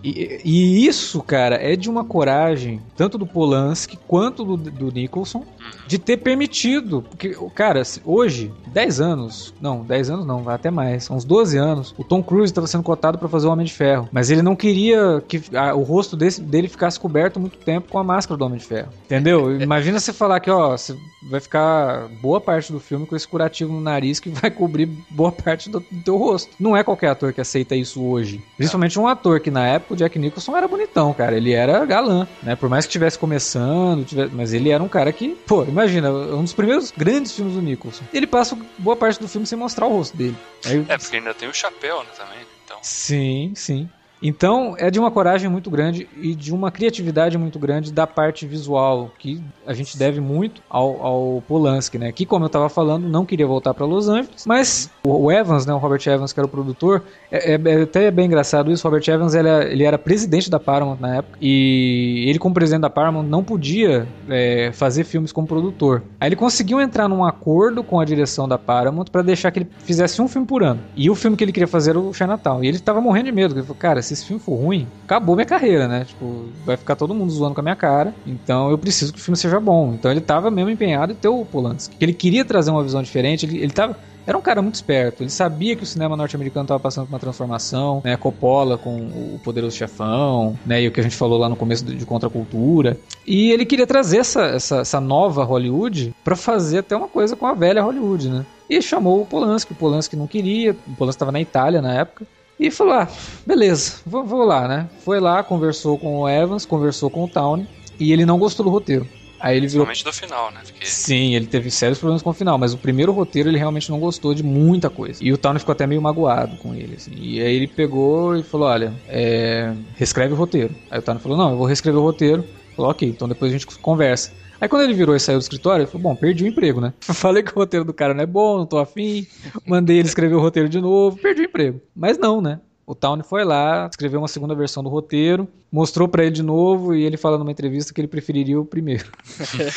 [0.04, 5.40] E, e, isso, cara, é de uma coragem, tanto do Polanski quanto do, do Nicholson,
[5.40, 5.46] uhum.
[5.88, 7.02] de ter permitido.
[7.02, 11.96] Porque, cara, hoje, 10 anos, não, 10 anos não, vai até mais, uns 12 anos,
[11.98, 14.10] o Tom Cruise estava sendo cotado para fazer o Homem de Ferro.
[14.12, 17.98] Mas ele não queria que a, o rosto desse, dele ficasse coberto muito tempo com
[17.98, 18.90] a máscara do Homem de Ferro.
[19.06, 19.56] Entendeu?
[19.62, 20.98] Imagina você falar que, ó, você
[21.30, 25.32] vai ficar boa parte do filme com esse curativo no nariz que vai cobrir boa
[25.32, 26.52] parte do, do teu rosto.
[26.60, 28.44] Não é qualquer ator que aceita isso hoje.
[28.58, 31.36] Principalmente um ator que na época o Jack Nicholson era bonitão, cara.
[31.36, 32.56] Ele era galã, né?
[32.56, 34.34] Por mais que estivesse começando, tivesse...
[34.34, 38.04] mas ele era um cara que, pô, imagina, um dos primeiros grandes filmes do Nicholson.
[38.14, 40.36] Ele passa boa parte do filme sem mostrar o rosto dele.
[40.66, 40.86] Aí...
[40.88, 42.40] É, porque ainda tem o chapéu, né, também.
[42.66, 42.78] Então.
[42.82, 43.90] Sim, sim.
[44.24, 48.48] Então, é de uma coragem muito grande e de uma criatividade muito grande da parte
[48.48, 52.10] visual, que a gente deve muito ao, ao Polanski, né?
[52.14, 55.74] Que, como eu estava falando, não queria voltar para Los Angeles, mas o Evans, né,
[55.74, 58.88] o Robert Evans, que era o produtor, é, é, é até bem engraçado isso.
[58.88, 62.84] O Robert Evans ele, ele, era presidente da Paramount na época e ele, como presidente
[62.84, 66.04] da Paramount, não podia é, fazer filmes como produtor.
[66.22, 69.70] Aí ele conseguiu entrar num acordo com a direção da Paramount para deixar que ele
[69.80, 70.80] fizesse um filme por ano.
[70.96, 72.64] E o filme que ele queria fazer era o Chinatown.
[72.64, 73.56] E ele estava morrendo de medo.
[73.56, 76.06] Ele falou, cara, se esse filme for ruim, acabou minha carreira, né?
[76.06, 78.16] Tipo, vai ficar todo mundo zoando com a minha cara.
[78.26, 79.96] Então eu preciso que o filme seja bom.
[79.96, 81.94] Então ele estava mesmo empenhado em ter o Polanski.
[82.00, 83.46] Ele queria trazer uma visão diferente.
[83.46, 85.24] Ele, ele tava era um cara muito esperto.
[85.24, 88.16] Ele sabia que o cinema norte-americano estava passando por uma transformação, né?
[88.16, 90.82] Coppola com o Poderoso Chefão, né?
[90.82, 92.98] E o que a gente falou lá no começo de Contracultura.
[93.26, 97.46] E ele queria trazer essa, essa, essa nova Hollywood para fazer até uma coisa com
[97.46, 98.46] a velha Hollywood, né?
[98.70, 99.74] E chamou o Polanski.
[99.74, 100.72] O Polanski não queria.
[100.72, 102.26] O Polanski estava na Itália na época.
[102.60, 103.08] E falou: ah,
[103.46, 104.88] beleza, vou, vou lá, né?
[105.00, 107.66] Foi lá, conversou com o Evans, conversou com o Town.
[108.00, 109.08] E ele não gostou do roteiro.
[109.44, 109.86] Aí ele virou.
[109.86, 110.62] Principalmente do final, né?
[110.66, 110.86] Porque...
[110.86, 114.00] Sim, ele teve sérios problemas com o final, mas o primeiro roteiro ele realmente não
[114.00, 115.22] gostou de muita coisa.
[115.22, 117.12] E o Towner ficou até meio magoado com ele, assim.
[117.18, 119.74] E aí ele pegou e falou: olha, é...
[119.96, 120.74] reescreve o roteiro.
[120.90, 122.46] Aí o Towner falou: não, eu vou reescrever o roteiro.
[122.74, 124.32] Falou, ok, então depois a gente conversa.
[124.62, 126.94] Aí quando ele virou e saiu do escritório, ele falou: Bom, perdi o emprego, né?
[127.04, 129.28] Falei que o roteiro do cara não é bom, não tô afim.
[129.68, 131.82] Mandei ele escrever o roteiro de novo, perdi o emprego.
[131.94, 132.62] Mas não, né?
[132.86, 136.94] O Town foi lá, escreveu uma segunda versão do roteiro, mostrou para ele de novo
[136.94, 139.10] e ele fala numa entrevista que ele preferiria o primeiro.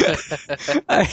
[0.88, 1.06] aí,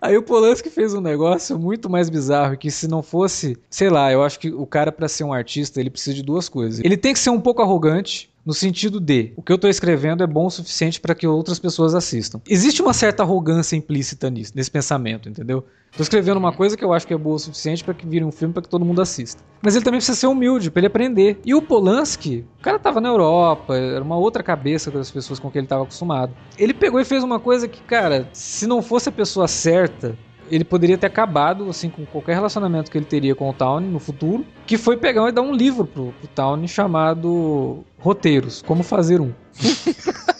[0.00, 4.10] aí, o Polanski fez um negócio muito mais bizarro que se não fosse, sei lá,
[4.10, 6.80] eu acho que o cara para ser um artista ele precisa de duas coisas.
[6.84, 10.24] Ele tem que ser um pouco arrogante, no sentido de o que eu estou escrevendo
[10.24, 12.40] é bom o suficiente para que outras pessoas assistam.
[12.48, 15.66] Existe uma certa arrogância implícita nisso, nesse pensamento, entendeu?
[15.90, 18.24] Estou escrevendo uma coisa que eu acho que é boa o suficiente para que vire
[18.24, 19.42] um filme para que todo mundo assista.
[19.60, 21.38] Mas ele também precisa ser humilde para ele aprender.
[21.44, 25.50] E o Polanski, o cara estava na Europa, era uma outra cabeça das pessoas com
[25.50, 26.32] que ele estava acostumado.
[26.56, 30.16] Ele pegou e fez uma coisa que, cara, se não fosse a pessoa certa,
[30.50, 33.98] ele poderia ter acabado assim com qualquer relacionamento que ele teria com o Town no
[33.98, 39.20] futuro, que foi pegar e dar um livro pro, pro Town chamado Roteiros, como fazer
[39.20, 39.32] um.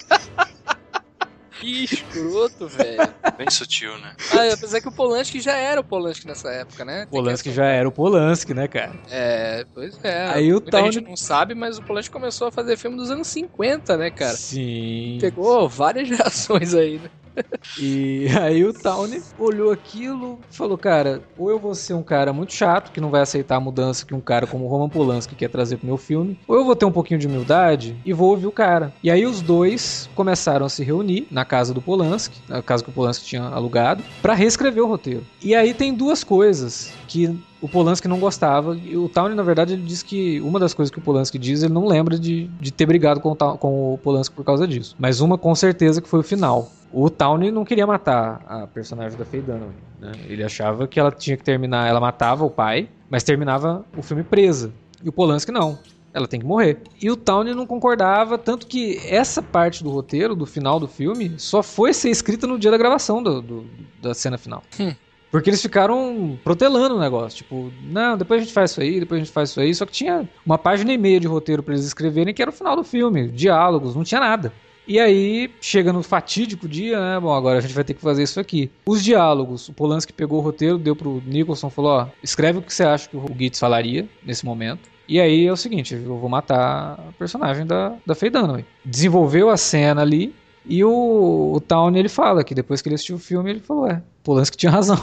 [1.61, 3.13] Que escroto, velho.
[3.37, 4.15] Bem sutil, né?
[4.33, 7.05] Ah, apesar que o Polanski já era o Polanski nessa época, né?
[7.05, 8.93] O Polanski já era o Polanski, né, cara?
[9.11, 10.27] É, pois é.
[10.29, 10.87] Aí o Town...
[10.87, 14.11] A gente não sabe, mas o Polanski começou a fazer filme dos anos 50, né,
[14.11, 14.37] cara?
[14.37, 15.19] Sim.
[15.21, 17.11] Pegou várias gerações aí, né?
[17.81, 22.53] E aí o Towne olhou aquilo falou, cara, ou eu vou ser um cara muito
[22.53, 25.49] chato, que não vai aceitar a mudança que um cara como o Roman Polanski quer
[25.49, 28.47] trazer pro meu filme, ou eu vou ter um pouquinho de humildade e vou ouvir
[28.47, 28.93] o cara.
[29.03, 32.91] E aí os dois começaram a se reunir na casa do Polanski, na casa que
[32.91, 35.25] o Polanski tinha alugado, para reescrever o roteiro.
[35.43, 38.77] E aí tem duas coisas que o Polanski não gostava.
[38.77, 41.63] E o Towney, na verdade, ele diz que uma das coisas que o Polanski diz,
[41.63, 44.95] ele não lembra de, de ter brigado com o, com o Polanski por causa disso.
[44.99, 46.71] Mas uma com certeza que foi o final.
[46.93, 50.13] O Towney não queria matar a personagem da Faye Dunaway, né?
[50.27, 54.23] Ele achava que ela tinha que terminar, ela matava o pai, mas terminava o filme
[54.23, 54.73] presa.
[55.03, 55.79] E o Polanski não.
[56.15, 56.79] ela tem que morrer.
[57.01, 61.35] E o Towne não concordava, tanto que essa parte do roteiro, do final do filme,
[61.37, 63.67] só foi ser escrita no dia da gravação do, do
[64.01, 64.63] da cena final.
[64.81, 64.95] Hum.
[65.31, 67.39] Porque eles ficaram protelando o negócio.
[67.39, 69.75] Tipo, não, depois a gente faz isso aí, depois a gente faz isso aí.
[69.75, 72.55] Só que tinha uma página e meia de roteiro para eles escreverem, que era o
[72.55, 73.29] final do filme.
[73.29, 74.53] Diálogos, não tinha nada.
[74.87, 77.21] E aí, chega no fatídico dia, né?
[77.21, 78.71] Bom, agora a gente vai ter que fazer isso aqui.
[78.87, 82.73] Os diálogos, o Polanski pegou o roteiro, deu pro Nicholson, falou, ó, escreve o que
[82.73, 84.89] você acha que o Gitz falaria nesse momento.
[85.07, 88.65] E aí é o seguinte, eu vou matar a personagem da, da Faye Dunaway.
[88.83, 93.17] Desenvolveu a cena ali, e o, o Town ele fala que depois que ele assistiu
[93.17, 95.03] o filme, ele falou: é, Polanski tinha razão.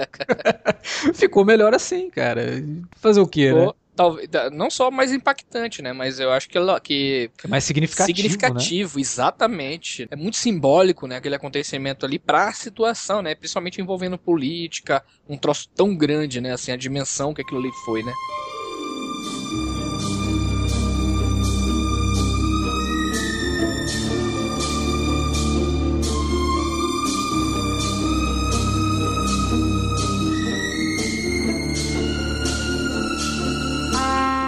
[1.14, 2.64] Ficou melhor assim, cara.
[2.96, 3.72] Fazer o quê, Ficou, né?
[3.94, 5.92] Talvez, não só mais impactante, né?
[5.92, 6.58] Mas eu acho que,
[7.36, 8.16] que é mais significativo.
[8.16, 9.02] Significativo, né?
[9.02, 10.08] exatamente.
[10.10, 11.16] É muito simbólico, né?
[11.16, 13.34] Aquele acontecimento ali pra situação, né?
[13.34, 16.52] Principalmente envolvendo política, um troço tão grande, né?
[16.52, 18.12] Assim, a dimensão que aquilo ali foi, né?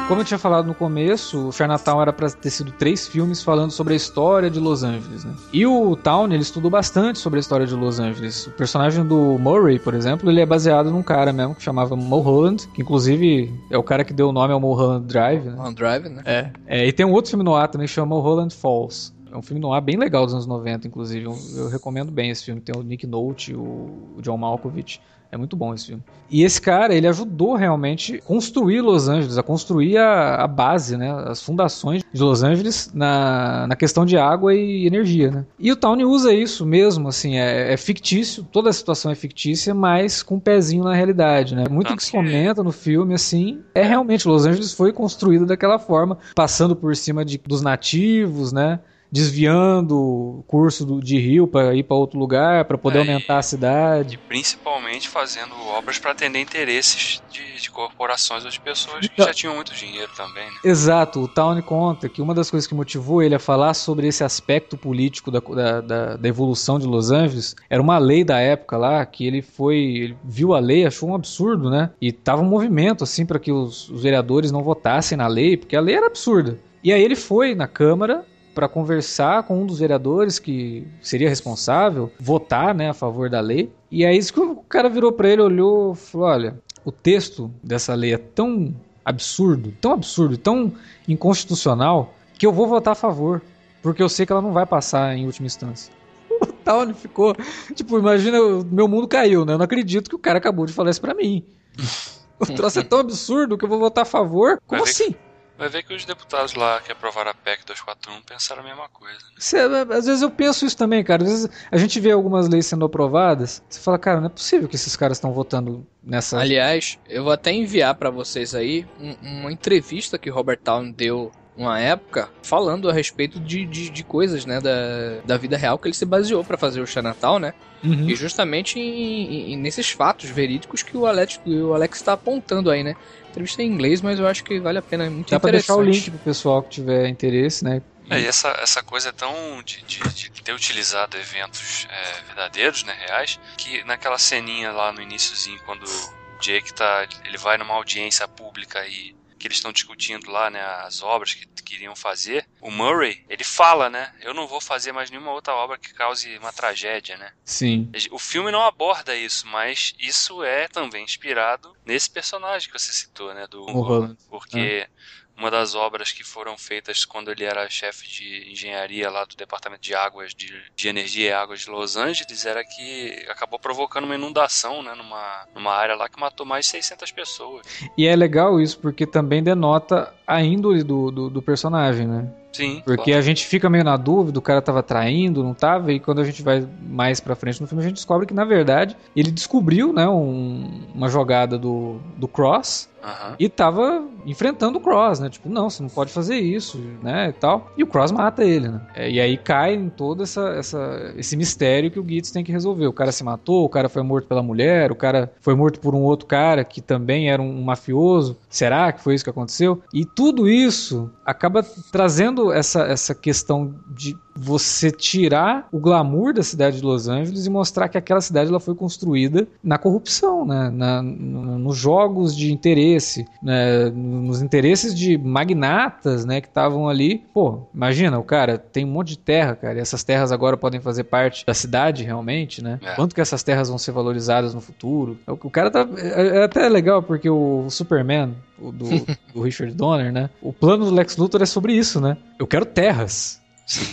[0.07, 3.71] Como eu tinha falado no começo, o Chinatown era para ter sido três filmes falando
[3.71, 5.35] sobre a história de Los Angeles, né?
[5.51, 8.47] E o Town, ele estudou bastante sobre a história de Los Angeles.
[8.47, 12.69] O personagem do Murray, por exemplo, ele é baseado num cara mesmo que chamava Mulholland,
[12.69, 15.53] que inclusive é o cara que deu o nome ao Mulholland Drive, né?
[15.53, 16.23] Mulholland Drive, né?
[16.27, 16.51] É.
[16.67, 16.87] é.
[16.87, 19.15] E tem um outro filme no ar também que chama Mulholland Falls.
[19.33, 21.25] É um filme no ar bem legal dos anos 90, inclusive.
[21.25, 22.61] Eu, eu recomendo bem esse filme.
[22.61, 25.01] Tem o Nick Nolte, o John Malkovich.
[25.35, 26.03] É muito bom esse filme.
[26.31, 30.97] E esse cara, ele ajudou realmente a construir Los Angeles, a construir a, a base,
[30.97, 35.45] né, as fundações de Los Angeles na, na questão de água e energia, né.
[35.59, 39.75] E o Towne usa isso mesmo, assim, é, é fictício, toda a situação é fictícia,
[39.75, 41.65] mas com um pezinho na realidade, né.
[41.69, 46.17] Muito que se comenta no filme, assim, é realmente, Los Angeles foi construída daquela forma,
[46.37, 48.79] passando por cima de, dos nativos, né,
[49.15, 53.39] desviando o curso do, de rio para ir para outro lugar, para poder é, aumentar
[53.39, 54.17] a cidade.
[54.17, 59.25] E principalmente fazendo obras para atender interesses de, de, corporações ou de pessoas que então,
[59.27, 60.45] já tinham muito dinheiro também.
[60.47, 60.57] Né?
[60.65, 64.25] Exato, o Town conta que uma das coisas que motivou ele a falar sobre esse
[64.25, 68.77] aspecto político da, da, da, da evolução de Los Angeles era uma lei da época
[68.77, 71.93] lá que ele foi, ele viu a lei, achou um absurdo, né?
[72.01, 75.77] E tava um movimento assim para que os, os vereadores não votassem na lei, porque
[75.77, 76.59] a lei era absurda.
[76.83, 82.11] E aí ele foi na Câmara para conversar com um dos vereadores que seria responsável,
[82.19, 83.71] votar né, a favor da lei.
[83.91, 88.15] E aí o cara virou para ele, olhou e falou: Olha, o texto dessa lei
[88.15, 90.73] é tão absurdo, tão absurdo, tão
[91.07, 93.43] inconstitucional, que eu vou votar a favor,
[93.83, 95.93] porque eu sei que ela não vai passar em última instância.
[96.45, 97.37] O Town ficou.
[97.75, 98.39] Tipo, imagina,
[98.71, 99.53] meu mundo caiu, né?
[99.53, 101.45] Eu não acredito que o cara acabou de falar isso pra mim.
[102.37, 104.61] O troço é tão absurdo que eu vou votar a favor?
[104.67, 105.15] Como assim?
[105.57, 109.19] Vai ver que os deputados lá que aprovaram a PEC 241 pensaram a mesma coisa.
[109.19, 109.37] Né?
[109.39, 111.23] Cê, às vezes eu penso isso também, cara.
[111.23, 114.69] Às vezes a gente vê algumas leis sendo aprovadas, você fala, cara, não é possível
[114.69, 116.39] que esses caras estão votando nessa.
[116.39, 121.31] Aliás, eu vou até enviar para vocês aí um, uma entrevista que Robert Town deu
[121.57, 125.87] uma época falando a respeito de, de, de, coisas, né, da, da vida real que
[125.87, 127.55] ele se baseou para fazer o Natal, né?
[127.83, 128.09] Uhum.
[128.09, 132.83] E justamente em, em, nesses fatos verídicos que o Alex o Alex está apontando aí,
[132.83, 132.97] né?
[133.35, 135.41] Entrevista em inglês, mas eu acho que vale a pena, é muito Dá interessante.
[135.41, 137.83] Dá pra deixar o link pro pessoal que tiver interesse, né?
[138.11, 142.85] É, e essa, essa coisa é tão de, de, de ter utilizado eventos é, verdadeiros,
[142.85, 147.75] né, reais, que naquela ceninha lá no iníciozinho, quando o Jake tá, ele vai numa
[147.75, 149.15] audiência pública e
[149.45, 153.91] que eles estão discutindo lá, né, as obras que queriam fazer, o Murray, ele fala,
[153.91, 157.31] né, eu não vou fazer mais nenhuma outra obra que cause uma tragédia, né?
[157.45, 157.91] Sim.
[158.11, 163.35] O filme não aborda isso, mas isso é também inspirado nesse personagem que você citou,
[163.35, 164.89] né, do Mulholland, porque é
[165.37, 169.83] uma das obras que foram feitas quando ele era chefe de engenharia lá do Departamento
[169.83, 174.15] de Águas de, de Energia e Águas de Los Angeles era que acabou provocando uma
[174.15, 177.67] inundação, né, numa, numa área lá que matou mais de 600 pessoas.
[177.99, 182.44] E é legal isso porque também denota a índole do, do, do personagem, né?
[182.55, 182.81] Sim.
[182.85, 183.19] Porque claro.
[183.19, 186.25] a gente fica meio na dúvida, o cara tava traindo, não tava, e quando a
[186.25, 189.93] gente vai mais pra frente no filme, a gente descobre que, na verdade, ele descobriu,
[189.93, 193.35] né, um, uma jogada do, do Cross, Uhum.
[193.39, 195.29] E tava enfrentando o Cross, né?
[195.29, 197.29] Tipo, não, você não pode fazer isso, né?
[197.29, 197.71] E tal.
[197.77, 198.81] E o Cross mata ele, né?
[198.95, 202.51] É, e aí cai em todo essa, essa, esse mistério que o Gitz tem que
[202.51, 202.87] resolver.
[202.87, 205.95] O cara se matou, o cara foi morto pela mulher, o cara foi morto por
[205.95, 208.39] um outro cara que também era um mafioso.
[208.49, 209.83] Será que foi isso que aconteceu?
[209.93, 216.79] E tudo isso acaba trazendo essa, essa questão de você tirar o glamour da cidade
[216.79, 220.71] de Los Angeles e mostrar que aquela cidade ela foi construída na corrupção, né?
[220.71, 223.91] na, nos jogos de interesse, né?
[223.91, 226.41] nos interesses de magnatas né?
[226.41, 227.25] que estavam ali.
[227.33, 230.81] Pô, imagina, o cara tem um monte de terra, cara, e essas terras agora podem
[230.81, 232.79] fazer parte da cidade realmente, né?
[232.83, 232.95] É.
[232.95, 235.19] Quanto que essas terras vão ser valorizadas no futuro?
[235.27, 235.87] O cara tá.
[235.97, 238.89] É, é até legal porque o Superman, do,
[239.33, 240.31] do Richard Donner, né?
[240.41, 242.17] O plano do Lex Luthor é sobre isso, né?
[242.39, 243.44] Eu quero terras.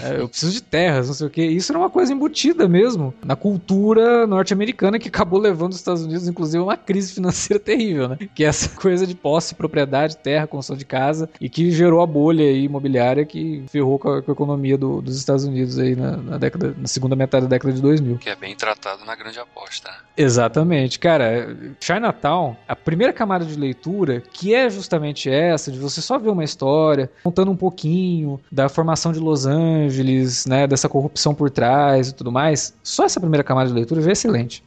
[0.01, 1.43] É, eu preciso de terras, não sei o que.
[1.43, 6.27] Isso era uma coisa embutida mesmo na cultura norte-americana que acabou levando os Estados Unidos,
[6.27, 8.17] inclusive, a uma crise financeira terrível, né?
[8.35, 12.07] Que é essa coisa de posse, propriedade, terra, construção de casa e que gerou a
[12.07, 16.17] bolha imobiliária que ferrou com a, com a economia do, dos Estados Unidos aí na,
[16.17, 18.17] na, década, na segunda metade da década de 2000.
[18.17, 19.89] Que é bem tratado na grande aposta.
[20.15, 20.99] Exatamente.
[20.99, 26.29] Cara, Chinatown, a primeira camada de leitura, que é justamente essa, de você só ver
[26.29, 32.09] uma história, contando um pouquinho da formação de Los Angeles né, dessa corrupção por trás
[32.09, 34.63] e tudo mais, só essa primeira camada de leitura é excelente.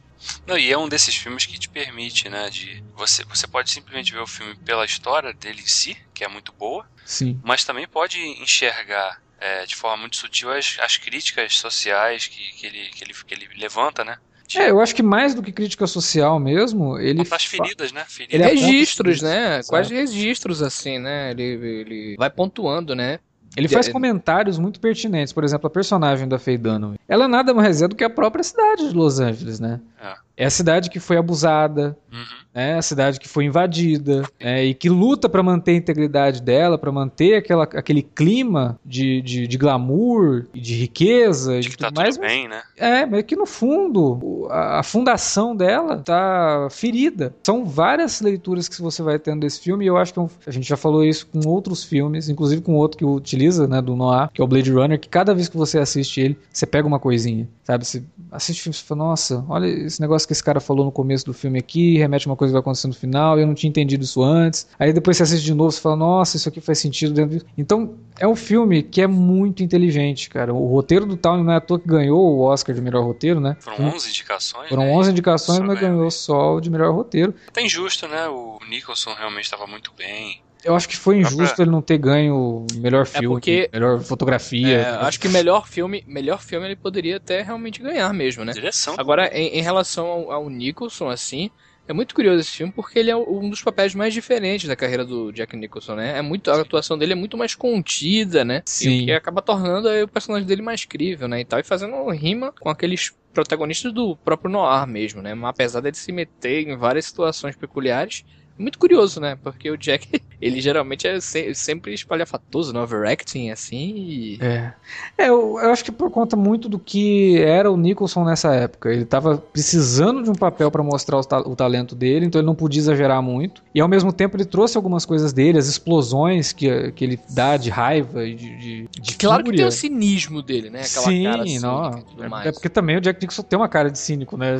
[0.47, 4.11] Não, e é um desses filmes que te permite, né, de você você pode simplesmente
[4.11, 7.87] ver o filme pela história dele em si, que é muito boa, sim, mas também
[7.87, 13.03] pode enxergar é, de forma muito sutil as, as críticas sociais que, que, ele, que,
[13.03, 14.17] ele, que ele levanta, né?
[14.55, 17.23] É, eu acho que mais do que crítica social mesmo, ele.
[17.29, 18.05] As feridas, né?
[18.07, 18.33] Feridas.
[18.33, 19.61] Ele registros, né?
[19.63, 21.31] Quase registros, assim, né?
[21.31, 23.19] Ele, ele vai pontuando, né?
[23.57, 25.31] Ele faz comentários muito pertinentes.
[25.31, 26.97] Por exemplo, a personagem da Faye Dunaway.
[27.07, 29.79] Ela nada mais é do que a própria cidade de Los Angeles, né?
[30.01, 30.24] É.
[30.37, 32.23] É a cidade que foi abusada, uhum.
[32.53, 36.77] é a cidade que foi invadida, é, e que luta para manter a integridade dela,
[36.77, 42.15] para manter aquela, aquele clima de, de, de glamour, de riqueza, de que tá mais,
[42.15, 42.61] tudo bem, né?
[42.75, 47.33] É, mas que no fundo a, a, fundação dela tá ferida.
[47.43, 50.51] São várias leituras que você vai tendo desse filme, e eu acho que é a
[50.51, 54.29] gente já falou isso com outros filmes, inclusive com outro que utiliza, né, do Noir,
[54.33, 56.99] que é o Blade Runner, que cada vez que você assiste ele, você pega uma
[56.99, 57.85] coisinha, sabe?
[57.85, 60.83] Você assiste o filme e fala, nossa, olha esse negócio negócio que esse cara falou
[60.83, 63.47] no começo do filme aqui, remete a uma coisa que vai acontecer no final, eu
[63.47, 64.67] não tinha entendido isso antes.
[64.77, 67.45] Aí depois você assiste de novo e fala, nossa, isso aqui faz sentido dentro disso.
[67.57, 70.53] Então, é um filme que é muito inteligente, cara.
[70.53, 73.39] O roteiro do Town não é à toa que ganhou o Oscar de melhor roteiro,
[73.39, 73.55] né?
[73.59, 74.69] Foram 11 indicações.
[74.69, 74.91] Foram né?
[74.91, 77.33] 11 indicações, mas ganhou só o de melhor roteiro.
[77.53, 78.27] Tá injusto, né?
[78.27, 80.41] O Nicholson realmente estava muito bem.
[80.65, 84.01] Eu acho que foi injusto ele não ter ganho melhor é filme, é porque, melhor
[84.01, 84.79] fotografia.
[84.79, 88.51] É, acho que melhor filme, melhor filme ele poderia até realmente ganhar mesmo, né?
[88.51, 88.95] Direção.
[88.97, 91.51] Agora, em, em relação ao, ao, Nicholson, assim,
[91.87, 95.05] é muito curioso esse filme porque ele é um dos papéis mais diferentes da carreira
[95.05, 96.17] do Jack Nicholson, né?
[96.17, 98.63] É muito, a atuação dele é muito mais contida, né?
[98.65, 99.01] Sim.
[99.01, 101.41] E que acaba tornando o personagem dele mais crível, né?
[101.41, 105.37] E tal, e fazendo rima com aqueles protagonistas do próprio Noir mesmo, né?
[105.43, 108.25] Apesar dele se meter em várias situações peculiares,
[108.57, 109.37] muito curioso, né?
[109.43, 112.79] Porque o Jack, ele geralmente é sempre espalhafatoso, né?
[112.79, 113.93] Overacting, assim.
[113.95, 114.37] E...
[114.41, 114.73] É.
[115.17, 118.89] É, eu, eu, acho que por conta muito do que era o Nicholson nessa época.
[118.89, 122.45] Ele tava precisando de um papel para mostrar o, ta o, talento dele, então ele
[122.45, 123.63] não podia exagerar muito.
[123.73, 127.57] E ao mesmo tempo ele trouxe algumas coisas dele, as explosões que, que ele dá
[127.57, 129.51] de raiva e de, de, de Claro fúria.
[129.51, 130.81] que tem o cinismo dele, né?
[130.81, 132.45] Aquela Sim, cara não.
[132.45, 134.59] É, é, porque também o Jack Nicholson tem uma cara de cínico, né?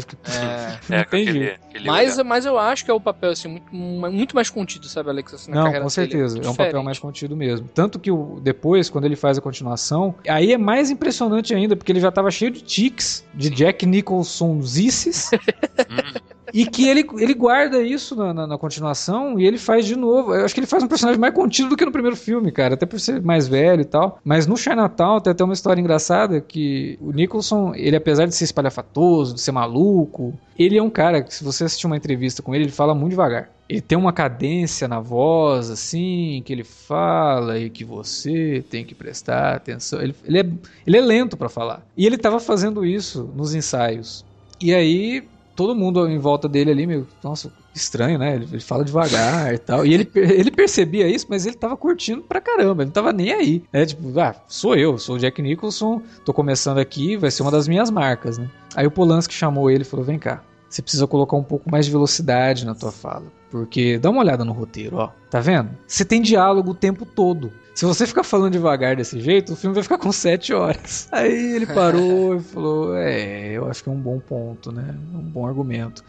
[0.89, 4.36] É, é, aquele, aquele mas, mas eu acho que é o papel assim, muito muito
[4.36, 5.34] mais contido, sabe, Alex?
[5.34, 6.39] Assim, na Não, com certeza.
[6.39, 7.70] É, um papel mais contido mesmo.
[7.74, 11.91] Tanto que o, depois, quando ele faz a continuação, aí é mais impressionante ainda, porque
[11.91, 15.32] ele já tava cheio de tics, de Jack Nicholson zices.
[16.53, 20.33] E que ele, ele guarda isso na, na, na, continuação e ele faz de novo.
[20.33, 22.75] Eu acho que ele faz um personagem mais contido do que no primeiro filme, cara.
[22.75, 24.19] Até por ser mais velho e tal.
[24.23, 28.45] Mas no Chinatown tem até uma história engraçada que o Nicholson, ele apesar de ser
[28.45, 32.53] espalhafatoso, de ser maluco, ele é um cara que se você assistir uma entrevista com
[32.53, 33.49] ele, ele fala muito devagar.
[33.67, 38.93] Ele tem uma cadência na voz, assim, que ele fala e que você tem que
[38.93, 39.99] prestar atenção.
[40.01, 40.45] Ele, ele, é,
[40.85, 41.81] ele é lento para falar.
[41.97, 44.23] E ele tava fazendo isso nos ensaios.
[44.61, 45.23] E aí
[45.55, 48.35] todo mundo em volta dele ali, meio, nossa, estranho, né?
[48.35, 49.85] Ele, ele fala devagar e tal.
[49.85, 53.31] E ele, ele percebia isso, mas ele tava curtindo pra caramba, ele não tava nem
[53.31, 53.63] aí.
[53.71, 57.51] É tipo, ah, sou eu, sou o Jack Nicholson, tô começando aqui, vai ser uma
[57.51, 58.49] das minhas marcas, né?
[58.75, 61.85] Aí o Polanski chamou ele e falou: vem cá, você precisa colocar um pouco mais
[61.85, 63.25] de velocidade na tua fala.
[63.49, 65.11] Porque dá uma olhada no roteiro, ó.
[65.29, 65.69] Tá vendo?
[65.87, 67.53] Você tem diálogo o tempo todo.
[67.76, 71.09] Se você ficar falando devagar desse jeito, o filme vai ficar com sete horas.
[71.11, 74.95] Aí ele parou e falou: É, eu acho que é um bom ponto, né?
[75.13, 76.01] Um bom argumento.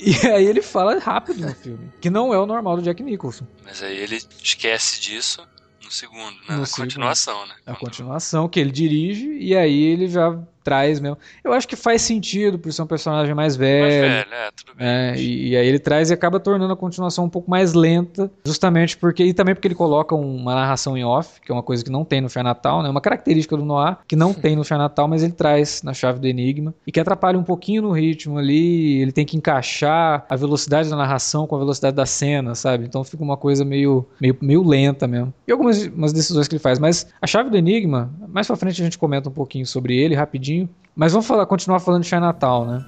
[0.00, 3.46] E aí ele fala rápido no filme, que não é o normal do Jack Nicholson.
[3.64, 5.46] Mas aí ele esquece disso
[5.82, 6.46] no segundo, né?
[6.48, 6.86] No na segundo.
[6.86, 7.54] continuação, né?
[7.64, 11.18] A continuação que ele dirige e aí ele já traz mesmo.
[11.44, 13.82] Eu acho que faz sentido por ser um personagem mais velho.
[13.82, 14.86] Mais velho, é, tudo bem.
[14.86, 18.30] É, e, e, aí ele traz e acaba tornando a continuação um pouco mais lenta,
[18.44, 19.22] justamente porque.
[19.22, 22.04] E também porque ele coloca uma narração em off, que é uma coisa que não
[22.04, 22.88] tem no Fé Natal, né?
[22.88, 26.18] Uma característica do Noir, que não tem no Fé Natal, mas ele traz na chave
[26.18, 26.74] do Enigma.
[26.86, 29.02] E que atrapalha um pouquinho no ritmo ali.
[29.02, 32.84] Ele tem que encaixar a velocidade da narração com a velocidade da cena, sabe?
[32.84, 35.32] Então fica uma coisa meio, meio, meio lenta mesmo.
[35.46, 36.78] E algumas umas decisões que ele faz.
[36.78, 40.14] Mas a chave do Enigma, mais pra frente a gente comenta um pouquinho sobre ele
[40.14, 40.53] rapidinho.
[40.94, 42.86] Mas vamos falar, continuar falando de Chinatown, né?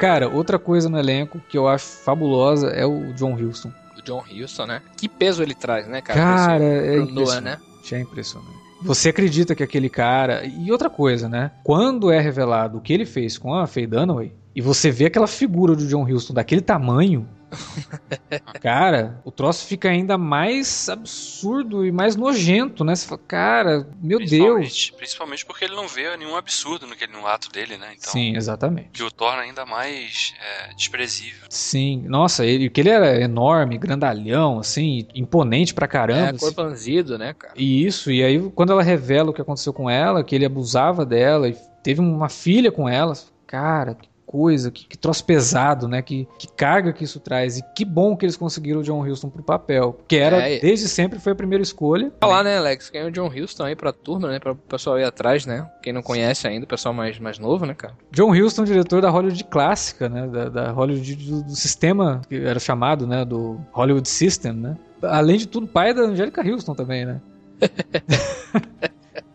[0.00, 3.72] Cara, outra coisa no elenco que eu acho fabulosa é o John Huston.
[3.98, 4.82] O John Huston, né?
[4.96, 6.20] Que peso ele traz, né, cara?
[6.20, 7.44] Cara, é impressionante.
[7.44, 7.58] Né?
[7.92, 8.64] É impressionante.
[8.82, 10.44] Você acredita que aquele cara.
[10.44, 11.52] E outra coisa, né?
[11.62, 15.26] Quando é revelado o que ele fez com a Faye Dunaway, e você vê aquela
[15.26, 17.26] figura do John Huston daquele tamanho,
[18.60, 22.94] cara, o troço fica ainda mais absurdo e mais nojento, né?
[22.94, 24.90] Você fala, cara, meu principalmente, Deus.
[24.90, 27.94] Principalmente porque ele não vê nenhum absurdo no, no ato dele, né?
[27.96, 28.90] Então, Sim, exatamente.
[28.92, 31.46] Que o torna ainda mais é, desprezível.
[31.48, 36.36] Sim, nossa, ele, que ele era enorme, grandalhão, assim, imponente pra caramba.
[36.36, 37.54] É, corpanzido, né, cara?
[37.56, 41.04] E isso, e aí quando ela revela o que aconteceu com ela, que ele abusava
[41.04, 43.14] dela e teve uma filha com ela,
[43.46, 46.02] cara, que coisa, que, que troço pesado, né?
[46.02, 47.58] Que, que carga que isso traz.
[47.58, 49.98] E que bom que eles conseguiram o John Huston pro papel.
[50.08, 52.12] Que era, é, desde sempre, foi a primeira escolha.
[52.20, 52.90] Falar, né, Alex?
[52.90, 54.38] Quem é o John Huston aí pra turma, né?
[54.38, 55.68] Pra o pessoal ir atrás, né?
[55.82, 57.94] Quem não conhece ainda, o pessoal mais, mais novo, né, cara?
[58.10, 60.26] John Huston, diretor da Hollywood clássica, né?
[60.26, 63.24] Da, da Hollywood do, do sistema, que era chamado, né?
[63.24, 64.76] Do Hollywood System, né?
[65.02, 67.20] Além de tudo, pai da Angélica Houston também, né?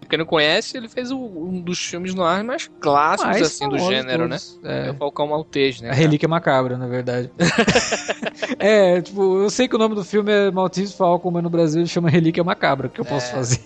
[0.10, 3.78] quem não conhece, ele fez um dos filmes no ar mais clássicos, mais assim, do
[3.78, 4.38] gênero, né?
[4.38, 4.60] todos.
[4.64, 4.86] né?
[4.86, 4.88] É.
[4.88, 4.92] é.
[4.92, 5.92] o Falcão Maltese, né?
[5.92, 7.30] A Relíquia Macabra, na verdade.
[8.58, 11.82] é, tipo, eu sei que o nome do filme é Maltese Falcon, mas no Brasil
[11.82, 13.36] ele chama Relíquia Macabra, que eu posso é.
[13.36, 13.62] fazer.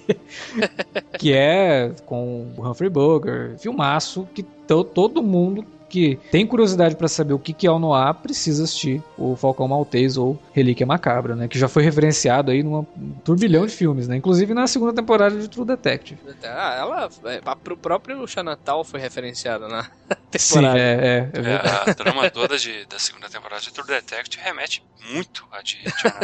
[1.18, 5.64] que é com o Humphrey Bogart, filmaço que todo mundo
[5.94, 9.68] que tem curiosidade para saber o que, que é o Noir, precisa assistir o Falcão
[9.68, 11.48] Maltese ou Relíquia Macabra, né?
[11.48, 12.84] Que já foi referenciado aí num
[13.24, 14.16] turbilhão de filmes, né?
[14.16, 16.20] Inclusive na segunda temporada de True Detective.
[16.44, 19.84] Ah, ela, é, pro próprio Xanatal foi referenciada na
[20.32, 20.40] temporada.
[20.40, 21.90] Sim, é, é, é verdade.
[21.90, 24.84] É, a trama toda de, da segunda temporada de True Detective remete
[25.14, 25.78] muito a de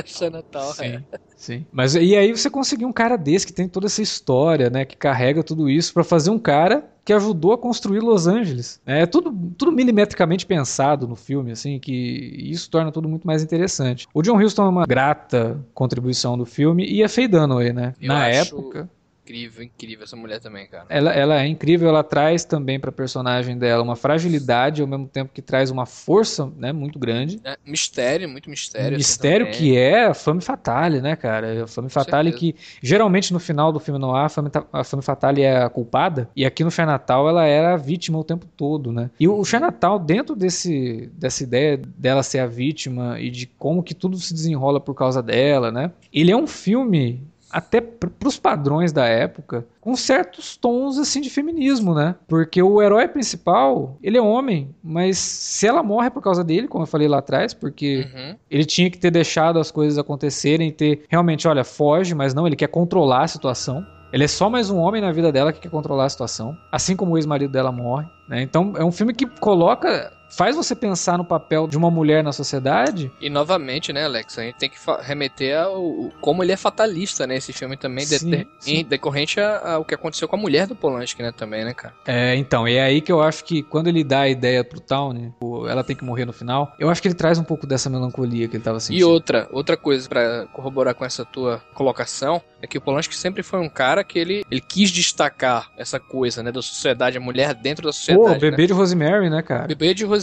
[0.04, 0.74] Xanatal.
[0.74, 1.04] sim, é.
[1.38, 1.68] sim.
[1.72, 4.84] Mas e aí você conseguir um cara desse que tem toda essa história, né?
[4.84, 8.80] Que carrega tudo isso para fazer um cara que ajudou a construir Los Angeles.
[8.86, 14.08] É tudo, tudo milimetricamente pensado no filme, assim, que isso torna tudo muito mais interessante.
[14.14, 17.96] O John Huston é uma grata contribuição do filme e a Faye Dunaway, né?
[18.00, 18.56] Eu Na acho...
[18.56, 18.88] época
[19.30, 20.86] incrível, incrível essa mulher também, cara.
[20.90, 25.32] Ela, ela é incrível, ela traz também pra personagem dela uma fragilidade, ao mesmo tempo
[25.34, 27.40] que traz uma força, né, muito grande.
[27.44, 28.90] É, mistério, muito mistério.
[28.90, 31.64] Assim, mistério assim, que é a Femme Fatale, né, cara?
[31.64, 35.42] A Femme Fatale que, geralmente no final do filme Noir, a Femme, a Femme Fatale
[35.42, 39.12] é a culpada, e aqui no Natal ela era a vítima o tempo todo, né?
[39.20, 43.94] E o Natal dentro desse, dessa ideia dela ser a vítima e de como que
[43.94, 45.92] tudo se desenrola por causa dela, né?
[46.12, 47.22] Ele é um filme
[47.52, 52.16] até para os padrões da época, com certos tons assim de feminismo, né?
[52.28, 56.84] Porque o herói principal, ele é homem, mas se ela morre por causa dele, como
[56.84, 58.36] eu falei lá atrás, porque uhum.
[58.50, 62.56] ele tinha que ter deixado as coisas acontecerem, ter realmente, olha, foge, mas não, ele
[62.56, 63.86] quer controlar a situação.
[64.12, 66.96] Ele é só mais um homem na vida dela que quer controlar a situação, assim
[66.96, 68.08] como o ex-marido dela morre.
[68.28, 68.42] Né?
[68.42, 72.32] Então é um filme que coloca faz você pensar no papel de uma mulher na
[72.32, 73.12] sociedade.
[73.20, 77.36] E novamente, né, Alex, a gente tem que remeter ao como ele é fatalista, né,
[77.36, 78.86] esse filme também, sim, de, sim.
[78.86, 81.94] decorrente ao que aconteceu com a mulher do Polanski, né, também, né, cara?
[82.06, 84.80] É, então, e é aí que eu acho que quando ele dá a ideia pro
[84.80, 85.34] Towne,
[85.68, 88.48] ela tem que morrer no final, eu acho que ele traz um pouco dessa melancolia
[88.48, 89.00] que ele tava sentindo.
[89.00, 93.42] E outra, outra coisa para corroborar com essa tua colocação, é que o Polanski sempre
[93.42, 97.54] foi um cara que ele, ele quis destacar essa coisa, né, da sociedade, a mulher
[97.54, 98.36] dentro da sociedade.
[98.36, 98.68] Pô, bebê né?
[98.68, 99.68] de Rosemary, né, cara?
[99.68, 100.19] Bebê de Rosemary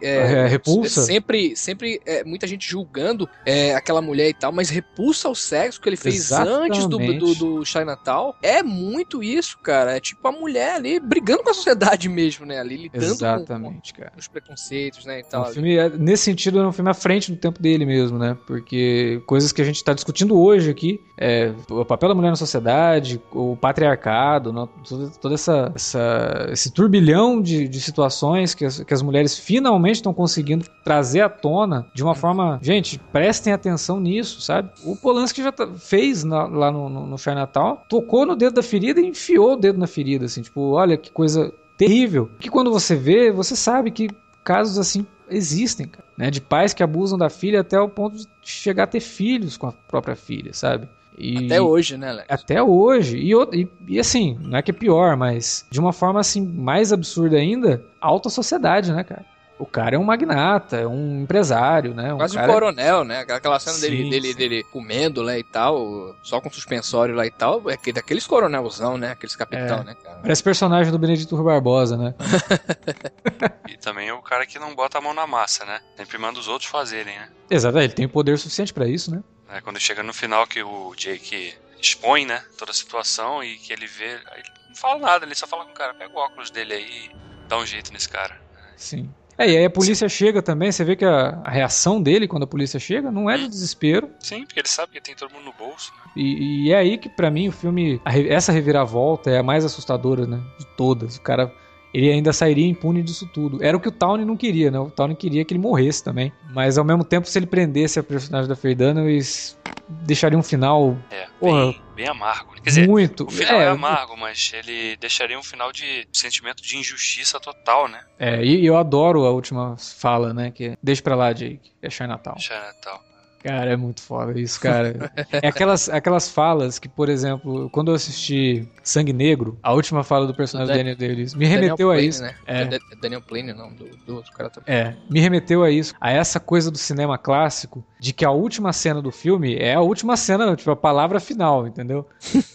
[0.00, 1.02] é, é repulsa.
[1.02, 5.80] Sempre, sempre é, muita gente julgando é, aquela mulher e tal, mas repulsa ao sexo
[5.80, 6.78] que ele fez Exatamente.
[6.78, 8.34] antes do, do, do Chinatown.
[8.42, 9.96] É muito isso, cara.
[9.96, 12.58] É tipo a mulher ali brigando com a sociedade mesmo, né?
[12.58, 14.12] Ali lidando Exatamente, com, cara.
[14.18, 15.20] os preconceitos, né?
[15.20, 17.84] E tal, um filme, é, nesse sentido, é um filme à frente do tempo dele
[17.84, 18.36] mesmo, né?
[18.46, 22.36] Porque coisas que a gente tá discutindo hoje aqui, é, o papel da mulher na
[22.36, 24.52] sociedade, o patriarcado,
[24.88, 29.96] toda, toda essa, essa, esse turbilhão de, de situações que as, que as mulheres finalmente
[29.96, 32.58] estão conseguindo trazer à tona de uma forma.
[32.62, 34.70] Gente, prestem atenção nisso, sabe?
[34.84, 38.62] O Polanski já tá, fez na, lá no, no, no Chinatown, tocou no dedo da
[38.62, 42.30] ferida e enfiou o dedo na ferida, assim, tipo, olha que coisa terrível.
[42.38, 44.08] Que quando você vê, você sabe que
[44.44, 46.30] casos assim existem, cara, né?
[46.30, 49.66] De pais que abusam da filha até o ponto de chegar a ter filhos com
[49.66, 50.88] a própria filha, sabe?
[51.16, 52.26] E até hoje, né, Alex?
[52.28, 53.18] Até hoje.
[53.18, 56.92] E, e, e, assim, não é que é pior, mas de uma forma assim mais
[56.92, 59.24] absurda ainda, alta sociedade, né, cara?
[59.58, 62.12] O cara é um magnata, é um empresário, né?
[62.12, 62.50] Um Quase cara...
[62.50, 63.20] um coronel, né?
[63.20, 67.30] Aquela cena sim, dele, dele, dele comendo lá e tal, só com suspensório lá e
[67.30, 69.12] tal, é daqueles coronelzão, né?
[69.12, 69.84] Aqueles capitão, é.
[69.84, 70.18] né, cara?
[70.20, 72.12] Parece personagem do Benedito Rui Barbosa, né?
[73.70, 75.78] e também é o cara que não bota a mão na massa, né?
[75.96, 77.28] Sempre manda os outros fazerem, né?
[77.48, 79.22] Exato, ele tem poder suficiente para isso, né?
[79.52, 83.72] É, quando chega no final que o Jake expõe, né, toda a situação e que
[83.72, 86.50] ele vê, ele não fala nada, ele só fala com o cara, pega o óculos
[86.50, 88.40] dele aí e dá um jeito nesse cara.
[88.76, 89.10] Sim.
[89.36, 90.14] É, e aí a polícia Sim.
[90.14, 93.36] chega também, você vê que a, a, reação dele quando a polícia chega não é
[93.36, 94.10] de desespero.
[94.20, 95.92] Sim, porque ele sabe que tem todo mundo no bolso.
[95.92, 96.12] Né?
[96.16, 99.64] E, e, é aí que para mim o filme, a, essa reviravolta é a mais
[99.64, 101.16] assustadora, né, de todas.
[101.16, 101.52] O cara
[101.92, 103.62] ele ainda sairia impune disso tudo.
[103.62, 104.78] Era o que o Tawny não queria, né?
[104.78, 106.32] O Tawny queria que ele morresse também.
[106.52, 110.96] Mas ao mesmo tempo, se ele prendesse a personagem da Ferdana, eles deixariam um final.
[111.10, 112.54] É, bem, bem amargo.
[112.54, 113.24] Quer dizer, muito.
[113.24, 117.88] o final é, é amargo, mas ele deixaria um final de sentimento de injustiça total,
[117.88, 118.00] né?
[118.18, 120.50] É, e eu adoro a última fala, né?
[120.50, 121.72] Que é, deixa pra lá, Jake.
[121.82, 122.38] É Chinatown.
[122.38, 123.11] Chinatown.
[123.42, 125.12] Cara, é muito foda isso, cara.
[125.32, 130.26] é aquelas, aquelas falas que, por exemplo, quando eu assisti Sangue Negro, a última fala
[130.26, 132.22] do personagem do Daniel Day-Lewis me remeteu Plane, a isso.
[132.22, 132.34] Né?
[132.46, 132.78] É.
[133.00, 134.74] Daniel Plane, não, do, do outro cara também.
[134.74, 138.72] É, me remeteu a isso, a essa coisa do cinema clássico, de que a última
[138.72, 142.06] cena do filme é a última cena, tipo, a palavra final, entendeu?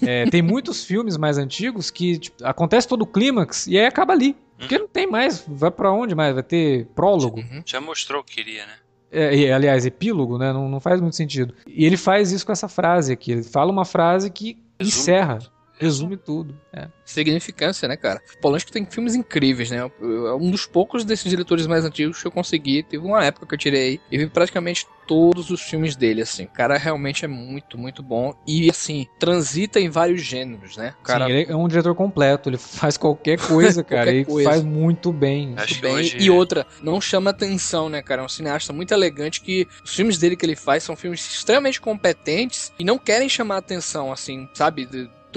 [0.01, 4.13] é, tem muitos filmes mais antigos que tipo, acontece todo o clímax e aí acaba
[4.13, 4.35] ali.
[4.57, 6.33] Porque não tem mais, vai para onde mais?
[6.33, 7.39] Vai ter prólogo?
[7.39, 7.61] Uhum.
[7.63, 8.73] Já mostrou o que queria, né?
[9.11, 10.51] É, aliás, epílogo, né?
[10.51, 11.53] Não, não faz muito sentido.
[11.67, 13.31] E ele faz isso com essa frase aqui.
[13.31, 15.39] Ele fala uma frase que encerra.
[15.77, 16.59] Resume tudo.
[16.73, 16.87] É.
[17.05, 18.21] Significância, né, cara?
[18.41, 19.77] Polanski tem filmes incríveis, né?
[19.77, 22.83] É um dos poucos desses diretores mais antigos que eu consegui.
[22.83, 26.43] Teve uma época que eu tirei e vi praticamente todos os filmes dele, assim.
[26.43, 28.33] O cara realmente é muito, muito bom.
[28.45, 30.93] E, assim, transita em vários gêneros, né?
[30.99, 31.25] O cara...
[31.25, 32.49] Sim, ele é um diretor completo.
[32.49, 34.11] Ele faz qualquer coisa, cara.
[34.25, 35.55] qualquer e faz muito bem.
[35.55, 35.93] Muito bem.
[35.93, 36.17] Hoje...
[36.19, 38.21] E outra, não chama atenção, né, cara?
[38.21, 41.79] É um cineasta muito elegante que os filmes dele que ele faz são filmes extremamente
[41.79, 44.87] competentes e não querem chamar atenção, assim, sabe?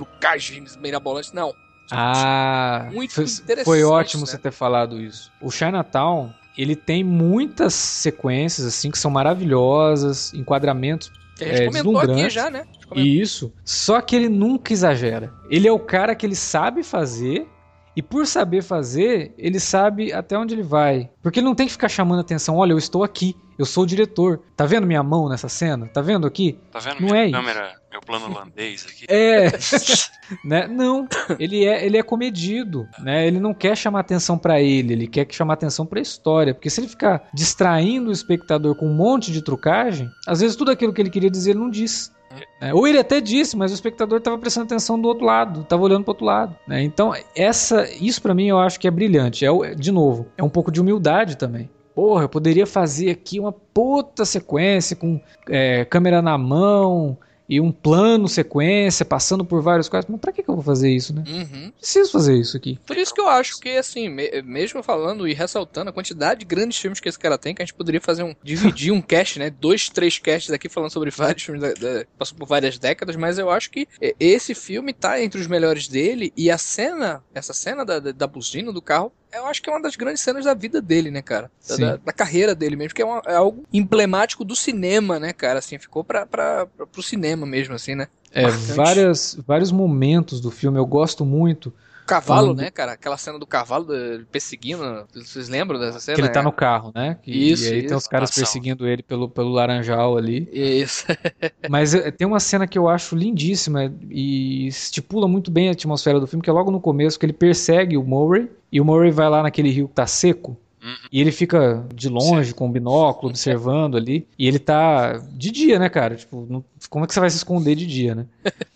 [0.01, 1.55] Trucagens mirabolantes, não.
[1.93, 3.65] Ah, muito foi, interessante.
[3.65, 4.27] Foi ótimo né?
[4.27, 5.33] você ter falado isso.
[5.41, 11.11] O Chinatown, ele tem muitas sequências assim que são maravilhosas, enquadramentos
[11.43, 12.65] a gente é, comentou aqui já, né?
[12.95, 13.53] Isso.
[13.65, 15.33] Só que ele nunca exagera.
[15.49, 17.49] Ele é o cara que ele sabe fazer
[17.97, 21.11] e por saber fazer, ele sabe até onde ele vai.
[21.23, 22.57] Porque ele não tem que ficar chamando atenção.
[22.57, 23.37] Olha, eu estou aqui.
[23.59, 24.41] Eu sou o diretor.
[24.57, 25.87] Tá vendo minha mão nessa cena?
[25.87, 26.59] Tá vendo aqui?
[26.71, 27.80] Tá vendo não minha é câmera, isso.
[27.91, 29.05] Meu plano holandês aqui?
[29.09, 29.51] É.
[30.45, 30.69] né?
[30.69, 33.27] Não, ele é, ele é comedido, né?
[33.27, 36.71] Ele não quer chamar atenção para ele, ele quer chamar atenção para a história, porque
[36.71, 40.93] se ele ficar distraindo o espectador com um monte de trucagem, às vezes tudo aquilo
[40.93, 42.13] que ele queria dizer ele não diz.
[42.61, 45.83] É, ou ele até disse, mas o espectador estava prestando atenção do outro lado, estava
[45.83, 46.57] olhando para outro lado.
[46.69, 46.83] Né?
[46.83, 49.45] Então, essa, isso para mim eu acho que é brilhante.
[49.45, 51.69] É, de novo, é um pouco de humildade também.
[51.93, 57.19] Porra, eu poderia fazer aqui uma puta sequência com é, câmera na mão,
[57.51, 60.09] e um plano, sequência, passando por vários quadros.
[60.09, 61.25] Mas pra que, que eu vou fazer isso, né?
[61.27, 61.73] Uhum.
[61.73, 62.79] Preciso fazer isso aqui.
[62.87, 66.47] Por isso que eu acho que, assim, me, mesmo falando e ressaltando a quantidade de
[66.47, 68.37] grandes filmes que esse cara tem, que a gente poderia fazer um.
[68.41, 69.51] dividir um cast, né?
[69.51, 73.37] Dois, três casts aqui falando sobre vários filmes da, da, passou por várias décadas, mas
[73.37, 73.89] eu acho que
[74.21, 78.27] esse filme tá entre os melhores dele e a cena, essa cena da, da, da
[78.29, 81.23] buzina do carro eu acho que é uma das grandes cenas da vida dele, né,
[81.23, 81.51] cara?
[81.79, 85.59] Da, da, carreira dele mesmo, que é, uma, é, algo emblemático do cinema, né, cara?
[85.59, 88.09] Assim, ficou pra, pra, pra, pro cinema mesmo, assim, né?
[88.33, 91.73] É, várias, vários momentos do filme eu gosto muito
[92.11, 92.93] cavalo, né, cara?
[92.93, 93.87] Aquela cena do cavalo
[94.31, 95.07] perseguindo.
[95.15, 96.17] Vocês lembram dessa cena?
[96.17, 97.17] Que ele tá no carro, né?
[97.23, 97.65] Que, isso.
[97.65, 97.89] E aí isso.
[97.89, 100.49] tem os caras perseguindo ele pelo, pelo laranjal ali.
[100.53, 101.07] Isso.
[101.69, 106.19] Mas eh, tem uma cena que eu acho lindíssima e estipula muito bem a atmosfera
[106.19, 108.51] do filme, que é logo no começo, que ele persegue o Murray.
[108.73, 110.57] E o Murray vai lá naquele rio que tá seco.
[110.83, 110.95] Uhum.
[111.13, 112.55] E ele fica de longe, Sim.
[112.55, 114.27] com o binóculo, observando ali.
[114.39, 116.17] E ele tá de dia, né, cara?
[116.17, 118.27] Tipo, não, como é que você vai se esconder de dia, né?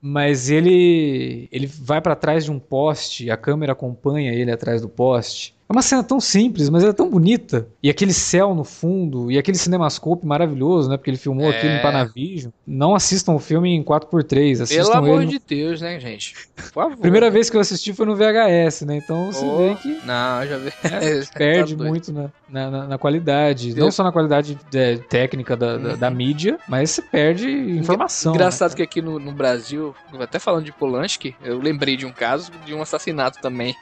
[0.00, 4.88] Mas ele ele vai para trás de um poste, a câmera acompanha ele atrás do
[4.88, 5.57] poste.
[5.68, 7.68] É uma cena tão simples, mas ela é tão bonita.
[7.82, 10.96] E aquele céu no fundo, e aquele cinemascope maravilhoso, né?
[10.96, 11.56] Porque ele filmou é...
[11.56, 12.50] aquilo em Panavision.
[12.66, 16.34] Não assistam o filme em 4x3, assistam Pelo amor ele de Deus, né, gente?
[16.56, 16.96] Por favor.
[16.96, 18.96] Primeira vez que eu assisti foi no VHS, né?
[18.96, 20.06] Então você oh, vê que...
[20.06, 20.72] Não, já vi.
[20.88, 23.74] É, perde tá muito na, na, na, qualidade.
[23.74, 28.34] Não só na qualidade é, técnica da, da, da, mídia, mas você perde informação.
[28.34, 28.76] Engraçado né?
[28.76, 32.74] que aqui no, no Brasil, até falando de Polanski, eu lembrei de um caso de
[32.74, 33.76] um assassinato também.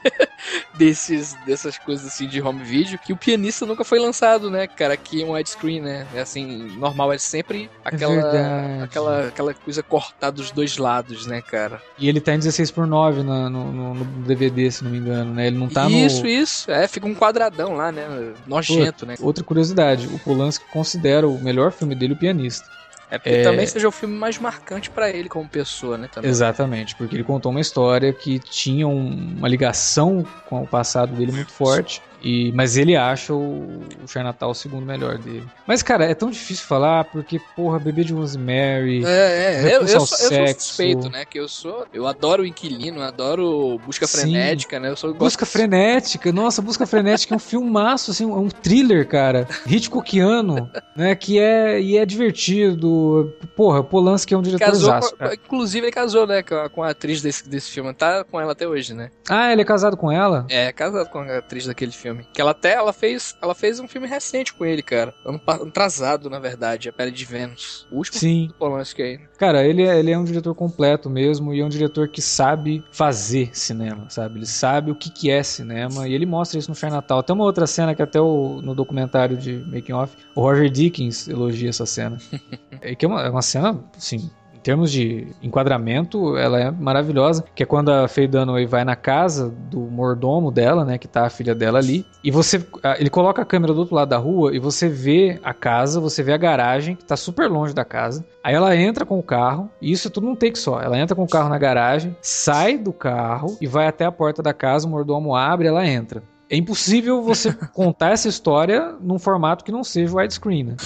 [0.77, 4.95] desses, dessas coisas assim de home video, que o pianista nunca foi lançado, né, cara,
[4.95, 6.07] aqui em um widescreen, né?
[6.15, 11.41] É assim, normal, é sempre aquela, é aquela, aquela coisa cortada dos dois lados, né,
[11.41, 11.81] cara?
[11.99, 15.35] E ele tá em 16 por 9 no, no, no DVD, se não me engano,
[15.35, 15.47] né?
[15.47, 16.29] Ele não tá isso, no...
[16.29, 16.71] Isso, isso.
[16.71, 18.33] É, fica um quadradão lá, né?
[18.47, 19.15] Nojento, né?
[19.21, 22.69] Outra curiosidade, o Polanski considera o melhor filme dele o pianista.
[23.11, 23.43] É porque é...
[23.43, 26.09] também seja o filme mais marcante para ele como pessoa, né?
[26.13, 26.31] Também.
[26.31, 31.53] Exatamente, porque ele contou uma história que tinha uma ligação com o passado dele muito
[31.53, 35.45] forte e, mas ele acha o, o Charnatal o segundo melhor dele.
[35.67, 39.05] Mas, cara, é tão difícil falar porque, porra, Bebê de Rosemary.
[39.05, 41.25] É, é, eu, eu, sou, eu sou suspeito, né?
[41.25, 41.87] Que eu sou.
[41.93, 44.19] Eu adoro o Inquilino, adoro Busca Sim.
[44.19, 44.91] Frenética, né?
[44.91, 45.53] Eu sou, Busca gosto...
[45.53, 49.47] Frenética, nossa, Busca Frenética é um filmaço, assim, um thriller, cara.
[49.67, 51.15] Hitchcockiano, né?
[51.15, 51.81] Que é.
[51.81, 53.33] E é divertido.
[53.55, 56.43] Porra, Polanski é um diretor casou com, Inclusive, ele casou, né?
[56.43, 57.93] Com a, atriz desse, desse filme.
[57.93, 59.11] Tá com ela até hoje, né?
[59.29, 60.47] Ah, ele é casado com ela?
[60.49, 62.27] É, casado com a atriz daquele filme filme.
[62.33, 65.15] Que ela até ela fez, ela fez um filme recente com ele, cara.
[65.25, 67.87] Ano, atrasado, na verdade, A Pele de Vênus.
[67.91, 68.51] O último Sim.
[68.59, 69.21] Polanski aí.
[69.39, 72.85] Cara, ele é, ele é um diretor completo mesmo e é um diretor que sabe
[72.91, 74.39] fazer cinema, sabe?
[74.39, 77.23] Ele sabe o que, que é cinema e ele mostra isso no Fair Natal.
[77.23, 81.29] Tem uma outra cena que até o, no documentário de Making Off, o Roger Dickens
[81.29, 82.19] elogia essa cena.
[82.81, 84.31] é que é uma, é uma cena, assim,
[84.67, 89.49] termos de enquadramento, ela é maravilhosa, que é quando a Faye Dunaway vai na casa
[89.49, 92.67] do mordomo dela, né, que tá a filha dela ali, e você,
[92.99, 96.21] ele coloca a câmera do outro lado da rua e você vê a casa, você
[96.21, 99.71] vê a garagem, que tá super longe da casa, aí ela entra com o carro,
[99.81, 102.77] e isso é tudo num take só, ela entra com o carro na garagem, sai
[102.77, 106.25] do carro e vai até a porta da casa, o mordomo abre, ela entra.
[106.49, 110.77] É impossível você contar essa história num formato que não seja widescreen, né?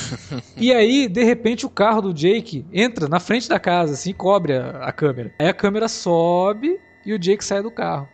[0.57, 4.57] E aí, de repente, o carro do Jake entra na frente da casa, assim, cobre
[4.57, 5.33] a, a câmera.
[5.39, 8.09] Aí a câmera sobe e o Jake sai do carro.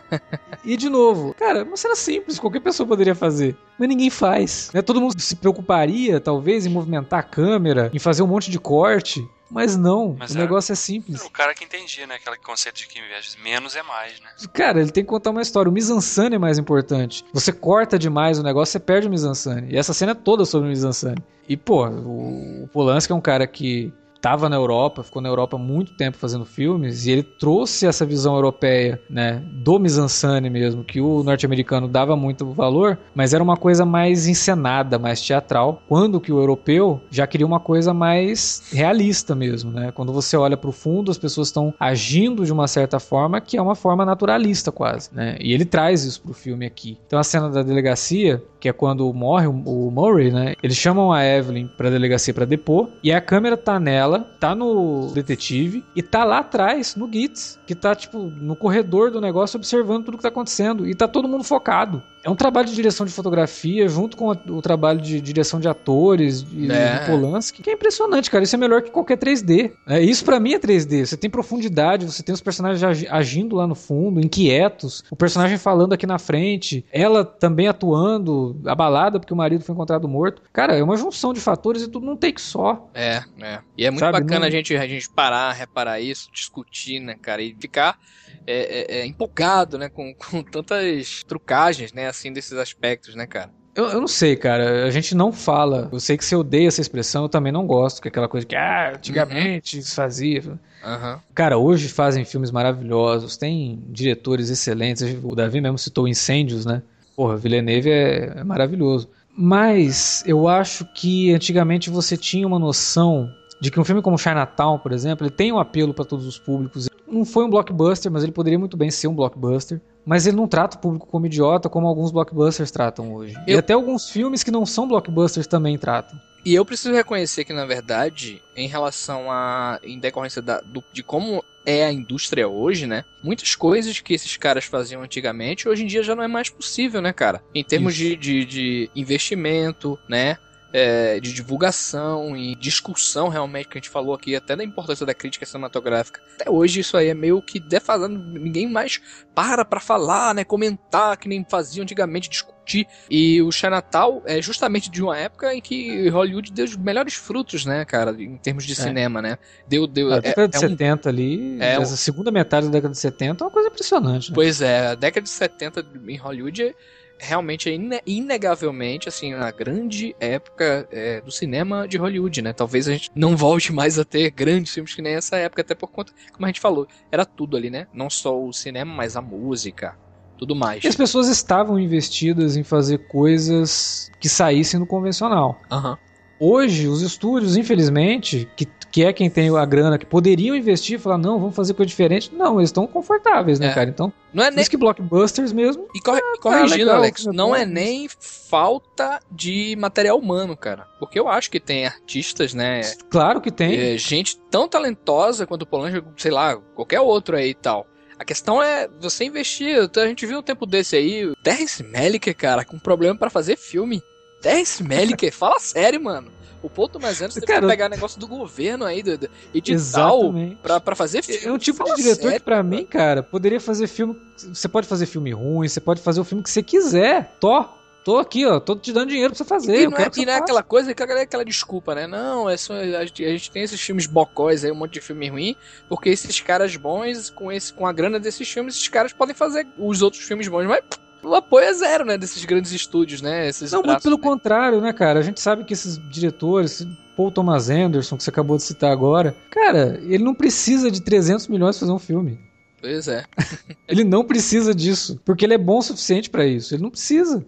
[0.64, 3.56] e de novo, cara, uma cena simples, qualquer pessoa poderia fazer.
[3.78, 4.70] Mas ninguém faz.
[4.72, 4.82] Né?
[4.82, 9.26] Todo mundo se preocuparia, talvez, em movimentar a câmera, em fazer um monte de corte.
[9.52, 11.22] Mas não, Mas o era, negócio é simples.
[11.22, 12.14] o cara que entendia, né?
[12.14, 12.98] Aquele conceito de que
[13.42, 14.28] menos é mais, né?
[14.52, 15.68] Cara, ele tem que contar uma história.
[15.68, 17.22] O mise-en-scène é mais importante.
[17.34, 19.72] Você corta demais o negócio, você perde o mise-en-scène.
[19.72, 21.22] E essa cena é toda sobre o mise-en-scène.
[21.46, 23.92] E, pô, o Polanski é um cara que
[24.22, 28.36] estava na Europa, ficou na Europa muito tempo fazendo filmes, e ele trouxe essa visão
[28.36, 33.84] europeia, né, do mise-en-scène mesmo, que o norte-americano dava muito valor, mas era uma coisa
[33.84, 39.72] mais encenada, mais teatral, quando que o europeu já queria uma coisa mais realista mesmo,
[39.72, 39.90] né?
[39.90, 43.56] Quando você olha para o fundo, as pessoas estão agindo de uma certa forma que
[43.56, 45.36] é uma forma naturalista quase, né?
[45.40, 46.96] E ele traz isso pro filme aqui.
[47.06, 50.54] Então a cena da delegacia, que é quando morre o Murray, né?
[50.62, 54.26] Eles chamam a Evelyn para a delegacia para depor e a câmera tá nela dela,
[54.38, 59.20] tá no detetive e tá lá atrás, no Gits, que tá, tipo, no corredor do
[59.20, 60.86] negócio observando tudo que tá acontecendo.
[60.86, 62.02] E tá todo mundo focado.
[62.24, 66.42] É um trabalho de direção de fotografia junto com o trabalho de direção de atores
[66.42, 66.98] de, é.
[66.98, 68.44] de Polanski, que é impressionante, cara.
[68.44, 69.72] Isso é melhor que qualquer 3D.
[69.86, 71.06] É, isso para mim é 3D.
[71.06, 75.92] Você tem profundidade, você tem os personagens agindo lá no fundo, inquietos, o personagem falando
[75.92, 80.42] aqui na frente, ela também atuando, abalada porque o marido foi encontrado morto.
[80.52, 82.88] Cara, é uma junção de fatores e tudo num take só.
[82.94, 83.58] É, é.
[83.76, 84.46] E é muito Sabe, bacana não...
[84.46, 87.98] a, gente, a gente parar, reparar isso, discutir, né, cara, e ficar
[88.46, 93.50] é, é, é empolgado, né, com, com tantas trucagens, né, assim, desses aspectos, né, cara?
[93.74, 94.84] Eu, eu não sei, cara.
[94.84, 95.88] A gente não fala.
[95.90, 98.46] Eu sei que você odeia essa expressão, eu também não gosto, que é aquela coisa
[98.46, 99.82] que, ah, antigamente uhum.
[99.82, 100.42] fazia.
[100.42, 101.18] Uhum.
[101.34, 105.02] Cara, hoje fazem filmes maravilhosos, tem diretores excelentes.
[105.22, 106.82] O Davi mesmo citou Incêndios, né?
[107.16, 109.08] Porra, Villeneuve é, é maravilhoso.
[109.34, 114.78] Mas eu acho que antigamente você tinha uma noção de que um filme como Chinatown,
[114.78, 118.22] por exemplo, ele tem um apelo para todos os públicos não foi um blockbuster, mas
[118.22, 119.80] ele poderia muito bem ser um blockbuster.
[120.04, 123.34] Mas ele não trata o público como idiota, como alguns blockbusters tratam hoje.
[123.46, 123.54] Eu...
[123.54, 126.18] E até alguns filmes que não são blockbusters também tratam.
[126.44, 129.78] E eu preciso reconhecer que, na verdade, em relação a.
[129.82, 133.04] em decorrência da, do, de como é a indústria hoje, né?
[133.22, 137.00] Muitas coisas que esses caras faziam antigamente, hoje em dia já não é mais possível,
[137.00, 137.40] né, cara?
[137.54, 140.36] Em termos de, de, de investimento, né?
[140.72, 145.14] É, de divulgação e discussão realmente que a gente falou aqui, até da importância da
[145.14, 146.20] crítica cinematográfica.
[146.34, 149.00] Até hoje isso aí é meio que defasado, ninguém mais
[149.34, 152.86] para pra falar, né, comentar que nem fazia antigamente, discutir.
[153.10, 157.66] E o Chinatown é justamente de uma época em que Hollywood deu os melhores frutos,
[157.66, 158.76] né, cara, em termos de é.
[158.76, 159.38] cinema, né?
[159.68, 162.72] Deu, deu, a década é, de é 70 um, ali, é essa segunda metade da
[162.72, 164.30] década de 70 é uma coisa impressionante.
[164.30, 164.34] Né?
[164.34, 166.74] Pois é, a década de 70 em Hollywood
[167.22, 172.52] realmente é inegavelmente assim a grande época é, do cinema de Hollywood, né?
[172.52, 175.74] Talvez a gente não volte mais a ter grandes filmes que nem essa época, até
[175.74, 177.86] por conta, como a gente falou, era tudo ali, né?
[177.94, 179.96] Não só o cinema, mas a música,
[180.36, 180.82] tudo mais.
[180.82, 185.60] E as pessoas estavam investidas em fazer coisas que saíssem do convencional.
[185.70, 185.96] Uhum.
[186.40, 191.02] Hoje, os estúdios, infelizmente, que, que é quem tem a grana, que poderiam investir e
[191.02, 192.30] falar, não, vamos fazer coisa diferente.
[192.34, 193.72] Não, eles estão confortáveis, né, é.
[193.74, 193.88] cara?
[193.88, 194.64] Então, não é nem...
[194.66, 195.88] que blockbusters mesmo.
[195.94, 196.20] E corre...
[196.20, 200.86] ah, corrigindo, legal, Alex, não é nem falta de material humano, cara.
[200.98, 202.82] Porque eu acho que tem artistas, né?
[203.08, 203.94] Claro que tem.
[203.94, 207.86] É, gente tão talentosa quanto o Polanco, sei lá, qualquer outro aí e tal.
[208.18, 209.90] A questão é você investir.
[209.96, 213.56] A gente viu um tempo desse aí, o Terrence Malick, cara, com problema para fazer
[213.56, 214.02] filme.
[214.42, 216.30] Terence Malick, fala sério, mano.
[216.62, 220.32] O Paul Thomas Anderson teve que pegar negócio do governo aí, do, do edital,
[220.62, 221.44] pra, pra fazer filme.
[221.44, 224.16] É um tipo de diretor sério, que, pra mim, cara, poderia fazer filme.
[224.36, 227.34] Você pode fazer filme ruim, você pode fazer o filme que você quiser.
[227.40, 227.78] Tó.
[228.04, 229.82] Tô aqui, ó, tô te dando dinheiro pra você fazer.
[229.82, 232.06] E não, é, e não é aquela coisa, aquela, aquela desculpa, né?
[232.08, 235.00] Não, é só, a, gente, a gente tem esses filmes bocóis aí, um monte de
[235.00, 235.56] filme ruim,
[235.88, 239.68] porque esses caras bons, com, esse, com a grana desses filmes, esses caras podem fazer
[239.78, 240.82] os outros filmes bons, mas
[241.22, 243.48] o apoio é zero, né, desses grandes estúdios, né?
[243.48, 244.22] Esses não, braços, muito pelo né?
[244.22, 245.20] contrário, né, cara?
[245.20, 249.36] A gente sabe que esses diretores, Paul Thomas Anderson, que você acabou de citar agora,
[249.50, 252.38] cara, ele não precisa de 300 milhões pra fazer um filme.
[252.80, 253.24] Pois é.
[253.86, 256.74] ele não precisa disso, porque ele é bom o suficiente para isso.
[256.74, 257.46] Ele não precisa.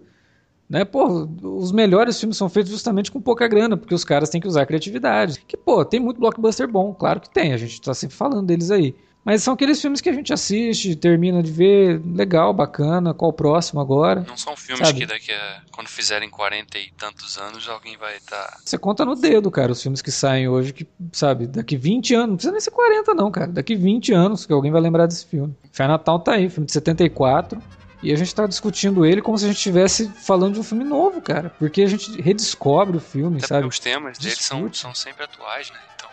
[0.69, 0.83] Né?
[0.83, 4.47] Pô, os melhores filmes são feitos justamente com pouca grana, porque os caras têm que
[4.47, 5.43] usar criatividade.
[5.47, 8.71] Que, pô, tem muito blockbuster bom, claro que tem, a gente tá sempre falando deles
[8.71, 8.95] aí.
[9.25, 13.33] Mas são aqueles filmes que a gente assiste, termina de ver, legal, bacana, qual o
[13.33, 14.23] próximo agora.
[14.27, 14.99] Não são filmes sabe?
[14.99, 15.61] que daqui a.
[15.71, 18.37] quando fizerem 40 e tantos anos, alguém vai estar.
[18.37, 18.59] Tá...
[18.63, 22.29] Você conta no dedo, cara, os filmes que saem hoje, que, sabe, daqui 20 anos,
[22.29, 23.47] não precisa nem ser 40, não, cara.
[23.47, 25.57] Daqui 20 anos que alguém vai lembrar desse filme.
[25.71, 27.59] Fé Natal tá aí, filme de 74.
[28.03, 30.83] E a gente tá discutindo ele como se a gente estivesse falando de um filme
[30.83, 31.51] novo, cara.
[31.57, 33.65] Porque a gente redescobre o filme, Até sabe?
[33.65, 35.79] Os temas dele são, são sempre atuais, né?
[35.95, 36.09] Então,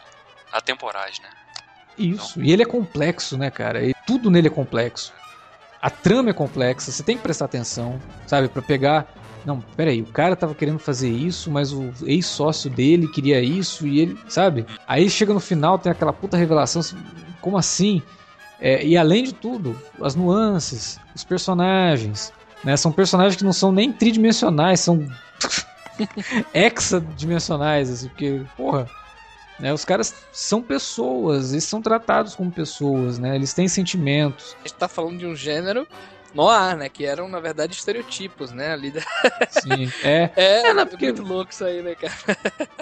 [0.50, 1.28] atemporais, né?
[1.98, 2.32] Isso.
[2.32, 2.44] Então.
[2.44, 3.84] E ele é complexo, né, cara?
[3.84, 5.12] E tudo nele é complexo.
[5.80, 8.48] A trama é complexa, você tem que prestar atenção, sabe?
[8.48, 9.06] para pegar.
[9.44, 13.98] Não, peraí, o cara tava querendo fazer isso, mas o ex-sócio dele queria isso e
[13.98, 14.64] ele, sabe?
[14.86, 16.80] Aí chega no final, tem aquela puta revelação,
[17.40, 18.00] como assim?
[18.60, 22.32] É, e além de tudo, as nuances, os personagens,
[22.62, 22.76] né?
[22.76, 25.04] São personagens que não são nem tridimensionais, são
[26.54, 28.86] hexadimensionais, assim, porque, porra,
[29.62, 29.72] né?
[29.72, 33.36] Os caras são pessoas, eles são tratados como pessoas, né?
[33.36, 34.56] Eles têm sentimentos.
[34.58, 35.86] A gente tá falando de um gênero
[36.34, 36.88] noir, né?
[36.88, 38.72] Que eram, na verdade, estereotipos, né?
[38.72, 39.00] Ali da...
[39.48, 40.30] Sim, é.
[40.34, 41.12] É, é não, porque...
[41.12, 42.12] muito louco isso aí, né, cara?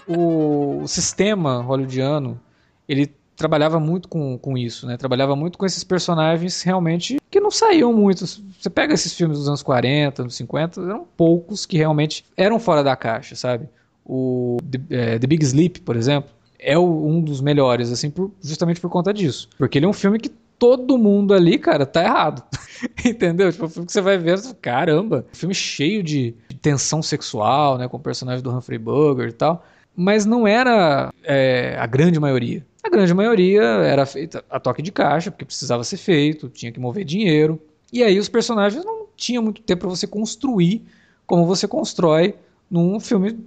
[0.09, 2.41] o, o sistema hollywoodiano,
[2.89, 4.97] ele trabalhava muito com, com isso, né?
[4.97, 8.27] Trabalhava muito com esses personagens realmente que não saíam muito.
[8.27, 12.83] Você pega esses filmes dos anos 40, anos 50, eram poucos que realmente eram fora
[12.83, 13.69] da caixa, sabe?
[14.03, 18.31] O The, é, The Big Sleep, por exemplo, é o, um dos melhores, assim, por,
[18.43, 19.49] justamente por conta disso.
[19.59, 22.43] Porque ele é um filme que todo mundo ali, cara, tá errado.
[23.05, 23.51] Entendeu?
[23.51, 27.97] Tipo, o filme que você vai ver, caramba, filme cheio de, tensão sexual, né, com
[27.97, 29.65] o personagem do Humphrey Bogart e tal.
[29.97, 32.65] Mas não era é, a grande maioria.
[32.83, 36.81] A grande maioria era feita a toque de caixa, porque precisava ser feito, tinha que
[36.81, 37.61] mover dinheiro.
[37.93, 40.83] E aí os personagens não tinham muito tempo para você construir
[41.27, 42.35] como você constrói
[42.71, 43.39] num filme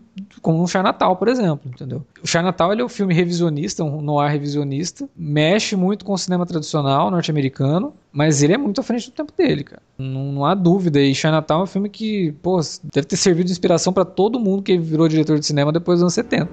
[0.41, 2.05] como um Chinatown, por exemplo, entendeu?
[2.21, 6.45] O Chinatown ele é um filme revisionista, um noir revisionista, mexe muito com o cinema
[6.45, 9.81] tradicional norte-americano, mas ele é muito à frente do tempo dele, cara.
[9.97, 10.99] Não, não, há dúvida.
[10.99, 12.59] E Chinatown é um filme que, pô,
[12.93, 16.03] deve ter servido de inspiração para todo mundo que virou diretor de cinema depois dos
[16.03, 16.49] anos 70.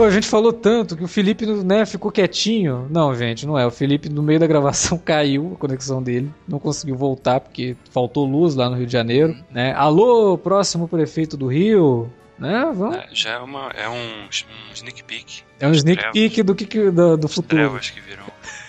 [0.00, 2.86] Pô, a gente falou tanto que o Felipe né, ficou quietinho.
[2.88, 3.66] Não, gente, não é.
[3.66, 6.32] O Felipe, no meio da gravação, caiu a conexão dele.
[6.48, 9.36] Não conseguiu voltar porque faltou luz lá no Rio de Janeiro.
[9.50, 9.74] Né?
[9.74, 12.10] Alô, próximo prefeito do Rio.
[12.38, 12.72] Né?
[12.74, 12.96] Vamos.
[12.96, 15.42] É, já é, uma, é um, um sneak peek.
[15.60, 16.12] É um sneak trevas.
[16.14, 17.56] peek do, que, do, do futuro.
[17.56, 18.24] Trevas que viram.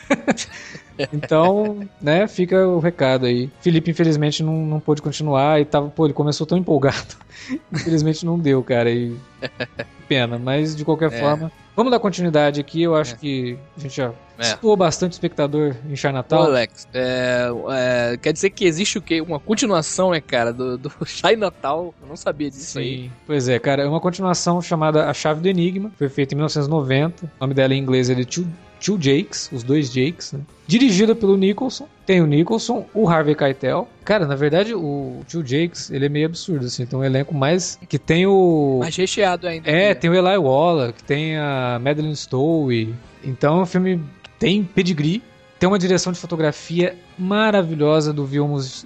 [1.14, 3.50] Então, né, fica o recado aí.
[3.62, 7.16] Felipe, infelizmente, não, não pôde continuar e tava, pô, ele começou tão empolgado.
[7.72, 8.90] infelizmente não deu, cara.
[8.90, 9.16] E
[10.08, 11.20] pena, mas de qualquer é.
[11.20, 11.52] forma.
[11.76, 13.18] Vamos dar continuidade aqui, eu acho é.
[13.18, 14.44] que a gente já é.
[14.44, 16.42] situou bastante espectador em Chinatown.
[16.42, 19.22] Ô, Alex, é, é, quer dizer que existe o quê?
[19.22, 21.94] Uma continuação, né, cara, do, do Chinatown?
[22.02, 22.80] Eu não sabia disso Sim.
[22.80, 23.12] aí.
[23.26, 27.26] Pois é, cara, é uma continuação chamada A Chave do Enigma, foi feita em 1990.
[27.26, 28.46] O nome dela em inglês é The Two,
[28.84, 30.42] Two Jakes, os dois Jakes, né?
[30.68, 31.88] Dirigida pelo Nicholson.
[32.06, 33.88] Tem o Nicholson, o Harvey Keitel.
[34.04, 36.86] Cara, na verdade, o Two Jakes, ele é meio absurdo, assim.
[36.86, 37.78] Tem um elenco mais...
[37.88, 38.80] Que tem o...
[38.80, 39.70] Mais recheado ainda.
[39.70, 39.94] É, né?
[39.94, 42.96] tem o Eli Wallach, que tem a Madeline Stowe.
[43.24, 44.02] Então é um filme
[44.40, 45.22] tem pedigree.
[45.60, 48.84] Tem uma direção de fotografia maravilhosa do Vilmos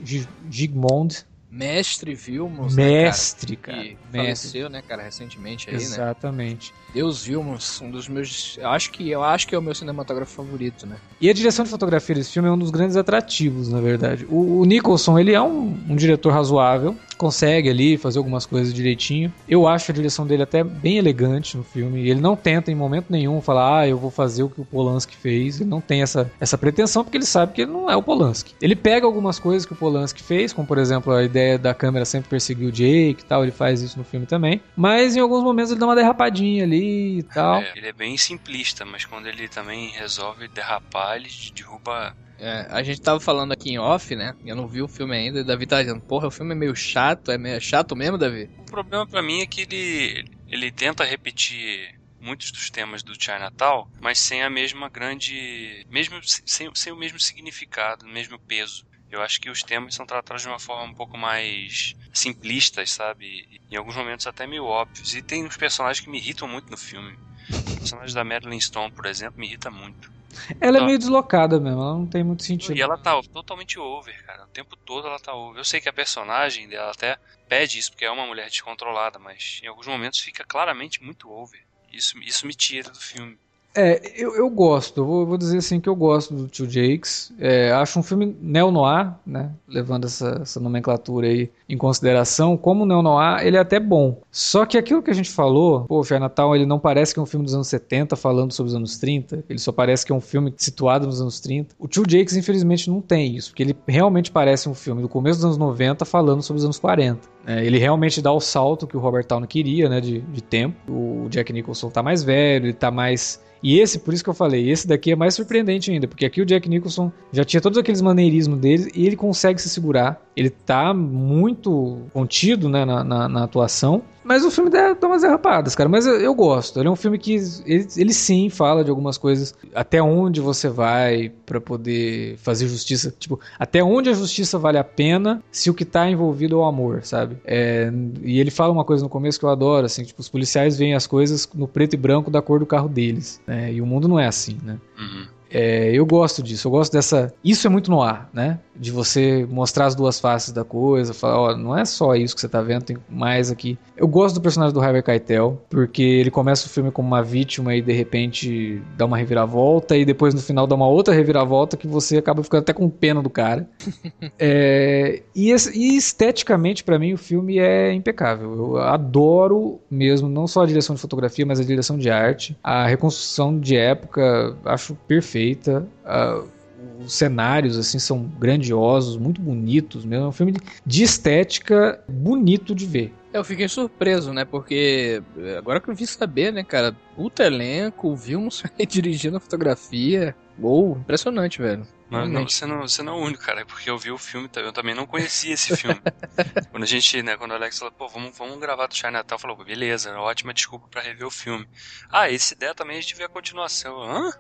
[0.49, 1.25] Gigmond.
[1.49, 3.77] Mestre Vilmos, Mestre, né, cara?
[3.77, 3.87] cara.
[3.87, 4.49] Que mestre.
[4.49, 5.97] faleceu, né, cara, recentemente aí, Exatamente.
[5.97, 6.03] né?
[6.03, 6.73] Exatamente.
[6.95, 10.31] Deus Vilmos, um dos meus, eu acho que eu acho que é o meu cinematógrafo
[10.31, 10.95] favorito, né?
[11.19, 14.25] E a direção de fotografia desse filme é um dos grandes atrativos, na verdade.
[14.29, 19.33] O, o Nicholson, ele é um, um, diretor razoável, consegue ali fazer algumas coisas direitinho.
[19.47, 22.07] Eu acho a direção dele até bem elegante no filme.
[22.07, 25.17] Ele não tenta em momento nenhum falar, ah, eu vou fazer o que o Polanski
[25.17, 25.59] fez.
[25.59, 28.53] Ele não tem essa, essa pretensão porque ele sabe que ele não é o Polanski.
[28.61, 32.05] Ele pega algumas coisas que o Polanski fez, como por exemplo a ideia da câmera
[32.05, 34.61] sempre perseguir o Jake e tal, ele faz isso no filme também.
[34.77, 37.61] Mas em alguns momentos ele dá uma derrapadinha ali e tal.
[37.61, 42.83] É, ele é bem simplista, mas quando ele também resolve derrapar, ele derruba é, a
[42.83, 44.36] gente tava falando aqui em off, né?
[44.43, 46.55] Eu não vi o filme ainda, e o Davi tá dizendo, porra, o filme é
[46.55, 48.49] meio chato, é meio chato mesmo, Davi?
[48.57, 53.86] O problema para mim é que ele, ele tenta repetir muitos dos temas do Chinatown,
[54.01, 55.86] mas sem a mesma grande.
[55.89, 58.83] mesmo sem, sem o mesmo significado, o mesmo peso.
[59.16, 63.26] Eu acho que os temas são tratados de uma forma um pouco mais simplistas, sabe?
[63.26, 65.13] E, em alguns momentos até meio óbvios.
[65.13, 67.18] E tem uns personagens que me irritam muito no filme.
[67.49, 70.11] O personagem da Madeline Stone, por exemplo, me irrita muito.
[70.59, 72.76] Ela é meio deslocada mesmo, ela não tem muito sentido.
[72.76, 74.43] E ela tá totalmente over, cara.
[74.43, 75.59] O tempo todo ela tá over.
[75.59, 79.59] Eu sei que a personagem dela até pede isso, porque é uma mulher descontrolada, mas
[79.63, 81.61] em alguns momentos fica claramente muito over.
[81.89, 83.39] Isso, isso me tira do filme.
[83.76, 87.34] É, eu, eu gosto, eu vou, vou, dizer assim que eu gosto do Tio Jakes.
[87.38, 89.51] É, acho um filme neo-noir, né?
[89.67, 92.55] Levando essa, essa, nomenclatura aí em consideração.
[92.55, 94.21] Como neo-noir, ele é até bom.
[94.32, 97.23] Só que aquilo que a gente falou, pô, o Natal ele não parece que é
[97.23, 99.43] um filme dos anos 70 falando sobre os anos 30.
[99.49, 101.76] Ele só parece que é um filme situado nos anos 30.
[101.78, 105.39] O Tio Jakes, infelizmente, não tem isso, porque ele realmente parece um filme do começo
[105.39, 107.19] dos anos 90 falando sobre os anos 40.
[107.45, 110.76] É, ele realmente dá o salto que o Robert Town queria, né, de, de tempo.
[110.91, 114.34] O Jack Nicholson tá mais velho, ele tá mais e esse, por isso que eu
[114.36, 117.80] falei, esse daqui é mais surpreendente ainda, porque aqui o Jack Nicholson já tinha todos
[117.80, 120.22] aqueles maneirismos dele e ele consegue se segurar.
[120.38, 124.03] Ele tá muito contido né, na, na, na atuação.
[124.26, 125.88] Mas o filme dá, umas derrapadas, cara.
[125.88, 126.80] Mas eu, eu, gosto.
[126.80, 129.53] Ele é um filme que ele, ele, sim fala de algumas coisas.
[129.73, 133.13] Até onde você vai para poder fazer justiça.
[133.19, 136.63] Tipo, até onde a justiça vale a pena se o que tá envolvido é o
[136.63, 137.38] amor, sabe?
[137.45, 140.76] É, e ele fala uma coisa no começo que eu adoro, assim, tipo, os policiais
[140.76, 143.39] veem as coisas no preto e branco da cor do carro deles.
[143.45, 143.73] Né?
[143.73, 144.80] E o mundo não é assim, né?
[144.97, 145.34] Uhum.
[145.57, 147.33] É, eu gosto disso, eu gosto dessa.
[147.41, 148.59] Isso é muito no ar, né?
[148.75, 152.41] De você mostrar as duas faces da coisa, falar, ó, não é só isso que
[152.41, 153.79] você tá vendo, tem mais aqui.
[153.95, 157.73] Eu gosto do personagem do Harvey Keitel, porque ele começa o filme como uma vítima
[157.73, 161.87] e de repente dá uma reviravolta, e depois no final dá uma outra reviravolta que
[161.87, 163.65] você acaba ficando até com pena do cara.
[164.37, 168.53] é, e, e, esteticamente, para mim, o filme é impecável.
[168.53, 172.57] Eu adoro mesmo, não só a direção de fotografia, mas a direção de arte.
[172.61, 175.87] A reconstrução de época, acho perfeito feita.
[176.03, 176.55] Uh,
[177.03, 180.25] os cenários assim são grandiosos, muito bonitos mesmo.
[180.25, 180.53] É um filme
[180.85, 183.13] de estética bonito de ver.
[183.33, 184.45] Eu fiquei surpreso, né?
[184.45, 185.21] Porque
[185.57, 186.95] agora que eu vi saber, né, cara?
[187.15, 190.35] Puta elenco, vimos dirigindo a fotografia.
[190.57, 191.85] Uou, impressionante, velho.
[192.09, 194.47] Não, não, você, não, você não é o único, cara, porque eu vi o filme,
[194.55, 195.99] eu também não conhecia esse filme.
[196.71, 199.57] quando a gente, né, quando o Alex falou, pô, vamos, vamos gravar do Chinatown, falou,
[199.65, 201.67] beleza, ótima desculpa para rever o filme.
[202.09, 204.01] Ah, esse ideia também a gente vê a continuação.
[204.03, 204.31] Hã?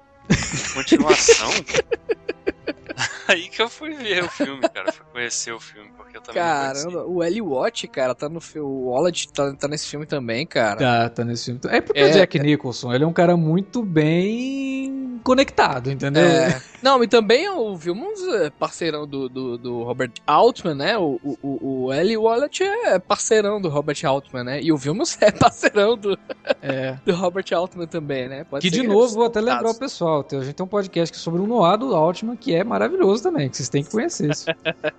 [0.73, 1.51] Continuação?
[3.27, 4.91] Aí que eu fui ver o filme, cara.
[4.91, 8.67] Fui conhecer o filme, porque eu também Caramba, o Ellie Watch, cara, tá no filme.
[8.67, 10.77] O Wallet tá, tá nesse filme também, cara.
[10.77, 11.59] Tá, tá nesse filme.
[11.67, 16.23] É porque é, o Jack Nicholson, ele é um cara muito bem conectado, entendeu?
[16.23, 16.61] É.
[16.83, 20.97] Não, e também o Vilmons é parceirão do, do, do, Robert Altman, né?
[20.99, 24.61] O, o, o Ellie Wallet é parceirão do Robert Altman, né?
[24.61, 26.17] E o Vilmons é parceirão do,
[26.61, 26.99] é.
[27.03, 28.43] do Robert Altman também, né?
[28.43, 31.41] Pode que de novo, vou até lembrar o pessoal, a gente tem um podcast sobre
[31.41, 34.45] o Noah do Altman, que é maravilhoso também, que vocês têm que conhecer isso.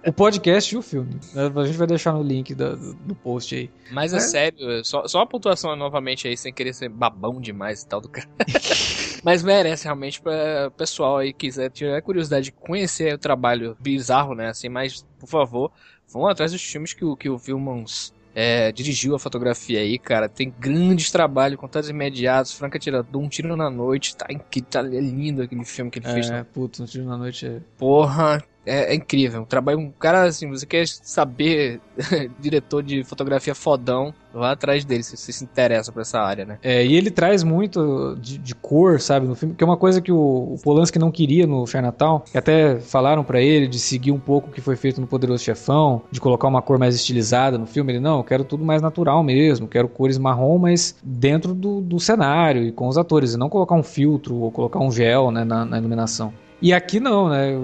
[0.07, 1.19] o podcast e o filme.
[1.35, 3.71] A gente vai deixar no link do, do post aí.
[3.91, 7.83] Mas é, é sério, só, só a pontuação novamente aí, sem querer ser babão demais
[7.83, 8.29] e tal do cara.
[9.25, 14.35] Mas merece realmente para pessoal aí que quiser tiver curiosidade de conhecer o trabalho bizarro,
[14.35, 14.49] né?
[14.49, 15.73] Assim, mas por favor,
[16.09, 20.29] vão atrás dos filmes que o que o Vilmans é, dirigiu a fotografia aí, cara.
[20.29, 24.15] Tem grandes trabalhos, contatos imediatos, Franca Tirador, Um Tiro na Noite.
[24.15, 26.31] Tá, tá é lindo aquele filme que ele é, fez.
[26.31, 27.61] É, putz, Um Tiro na Noite é.
[27.79, 29.43] Porra, é, é, incrível.
[29.43, 31.81] Um trabalho, um cara assim, você quer saber
[32.39, 36.59] diretor de fotografia fodão, vá atrás dele se você se interessa por essa área, né?
[36.63, 40.01] É, e ele traz muito de, de, cor, sabe, no filme, que é uma coisa
[40.01, 40.17] que o,
[40.55, 44.51] o Polanski não queria no Chinatown, que até falaram para ele de seguir um pouco
[44.51, 47.93] o que foi feito no Poderoso Chefão, de colocar uma cor mais estilizada no filme.
[47.93, 52.01] Ele, não, eu quero tudo mais natural mesmo, quero cores marrom, mas dentro do, do
[52.01, 55.45] cenário e com os atores, e não colocar um filtro ou colocar um gel, né,
[55.45, 56.33] na, na iluminação.
[56.61, 57.55] E aqui não, né?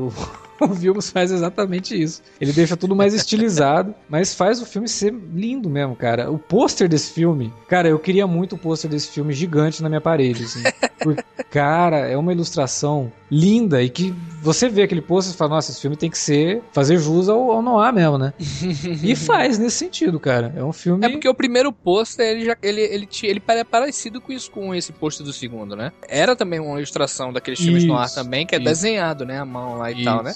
[0.71, 2.23] o Vilmos faz exatamente isso.
[2.41, 6.31] Ele deixa tudo mais estilizado, mas faz o filme ser lindo mesmo, cara.
[6.31, 10.01] O pôster desse filme, cara, eu queria muito o pôster desse filme gigante na minha
[10.01, 10.63] parede, assim.
[11.03, 15.71] Porque, cara, é uma ilustração linda e que você vê aquele pôster e fala, nossa,
[15.71, 18.33] esse filme tem que ser, fazer jus ao, ao Noir mesmo, né?
[19.03, 20.53] e faz nesse sentido, cara.
[20.57, 21.05] É um filme...
[21.05, 24.51] É porque o primeiro pôster, ele já, ele, ele, ele, ele é parecido com isso,
[24.51, 25.93] com esse pôster do segundo, né?
[26.09, 28.65] Era também uma ilustração daqueles filmes no ar também, que é isso.
[28.65, 29.39] desenhado, né?
[29.39, 30.05] A mão lá e isso.
[30.05, 30.33] tal, né?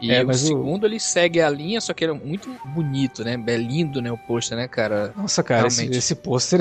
[0.00, 0.86] E é, o segundo o...
[0.86, 3.42] ele segue a linha, só que ele é muito bonito, né?
[3.46, 4.12] É lindo, né?
[4.12, 5.12] O pôster, né, cara?
[5.16, 6.60] Nossa, cara, esse, esse pôster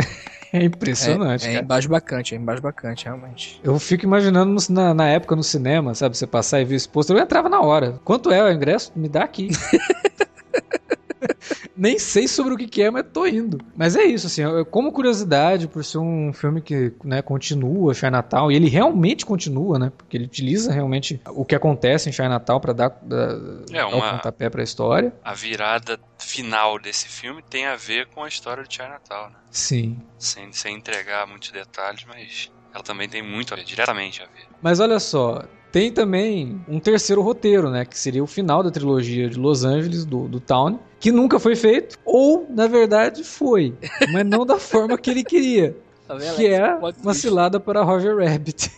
[0.57, 1.47] é impressionante.
[1.47, 3.59] É, é embasbacante, é embasbacante, realmente.
[3.63, 6.17] Eu fico imaginando no, na, na, época no cinema, sabe?
[6.17, 7.99] Você passar e ver esse pôster, eu entrava na hora.
[8.03, 8.91] Quanto é o ingresso?
[8.95, 9.49] Me dá aqui.
[11.76, 13.57] Nem sei sobre o que, é, mas tô indo.
[13.76, 18.55] Mas é isso, assim, como curiosidade, por ser um filme que né, continua Chinatown, e
[18.55, 19.91] ele realmente continua, né?
[19.95, 23.38] Porque ele utiliza realmente o que acontece em Chinatown para dar, dar,
[23.71, 25.13] é uma, dar o pontapé pra história.
[25.23, 29.36] A virada final desse filme tem a ver com a história de Chinatown, né?
[29.49, 29.99] Sim.
[30.17, 34.47] Sem, sem entregar muitos detalhes, mas ela também tem muito a ver, diretamente a ver.
[34.61, 35.43] Mas olha só,
[35.76, 37.84] tem também um terceiro roteiro, né?
[37.84, 41.53] Que seria o final da trilogia de Los Angeles, do, do Town, que nunca foi
[41.53, 43.73] feito, ou, na verdade, foi,
[44.09, 45.76] mas não da forma que ele queria.
[46.07, 46.73] Tá que é
[47.03, 48.71] uma cilada para Roger Rabbit.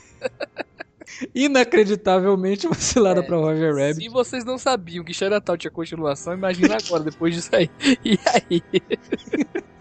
[1.36, 4.04] Inacreditavelmente uma cilada é, para Roger Rabbit.
[4.04, 7.70] Se vocês não sabiam que Chinatown tinha continuação, imagina agora, depois disso aí.
[8.04, 8.64] E aí?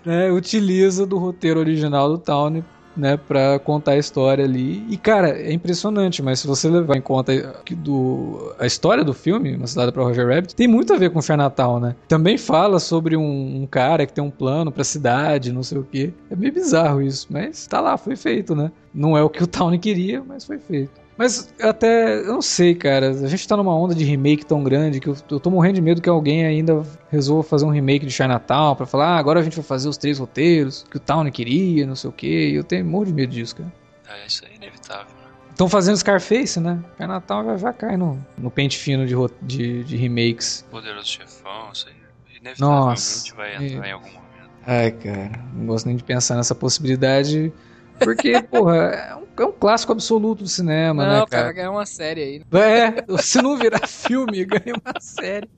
[0.05, 2.63] É, utiliza do roteiro original do Town
[2.97, 4.85] né, para contar a história ali.
[4.89, 9.55] E cara, é impressionante, mas se você levar em conta do a história do filme,
[9.55, 11.95] Uma Cidade para Roger Rabbit, tem muito a ver com o Natal, né?
[12.09, 15.79] Também fala sobre um, um cara que tem um plano para a cidade, não sei
[15.79, 16.13] o que.
[16.31, 18.71] É meio bizarro isso, mas tá lá, foi feito, né?
[18.95, 21.06] Não é o que o Town queria, mas foi feito.
[21.17, 23.11] Mas até, eu não sei, cara.
[23.11, 25.81] A gente tá numa onda de remake tão grande que eu, eu tô morrendo de
[25.81, 29.43] medo que alguém ainda resolva fazer um remake de Chinatown pra falar, ah, agora a
[29.43, 32.55] gente vai fazer os três roteiros que o Town queria, não sei o que.
[32.55, 33.73] Eu tenho morro de medo disso, cara.
[34.09, 35.31] É, isso é inevitável, né?
[35.51, 36.85] Estão fazendo Scarface, né?
[36.99, 40.67] Chinatown já, já cai no, no pente fino de, de, de remakes.
[40.71, 41.95] Poderoso Chefão, isso aí.
[42.39, 43.89] Inevitavelmente Nossa, vai entrar é...
[43.89, 44.27] em algum momento.
[44.67, 47.51] Ai, cara, não gosto nem de pensar nessa possibilidade.
[47.99, 51.29] Porque, porra, é um, é um, clássico absoluto do cinema, não, né, cara?
[51.29, 52.43] cara ganha uma série aí.
[52.59, 55.49] É, se não virar filme, ganha uma série.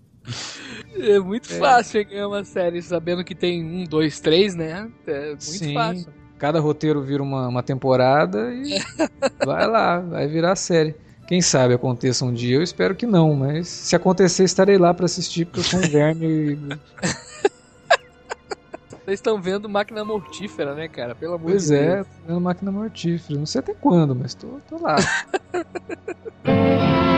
[0.99, 1.59] É muito é.
[1.59, 4.89] fácil ganhar uma série sabendo que tem um, dois, três, né?
[5.07, 5.75] É muito Sim.
[5.75, 6.13] fácil.
[6.39, 8.79] Cada roteiro vira uma, uma temporada e
[9.45, 10.95] vai lá, vai virar série.
[11.27, 15.05] Quem sabe aconteça um dia, eu espero que não, mas se acontecer, estarei lá para
[15.05, 16.59] assistir, porque eu sou um verme e
[19.09, 21.15] vocês estão vendo máquina mortífera, né, cara?
[21.15, 22.07] Pelo amor pois de é, Deus.
[22.07, 23.39] Pois é, tô vendo máquina mortífera.
[23.39, 24.97] Não sei até quando, mas tô, tô lá.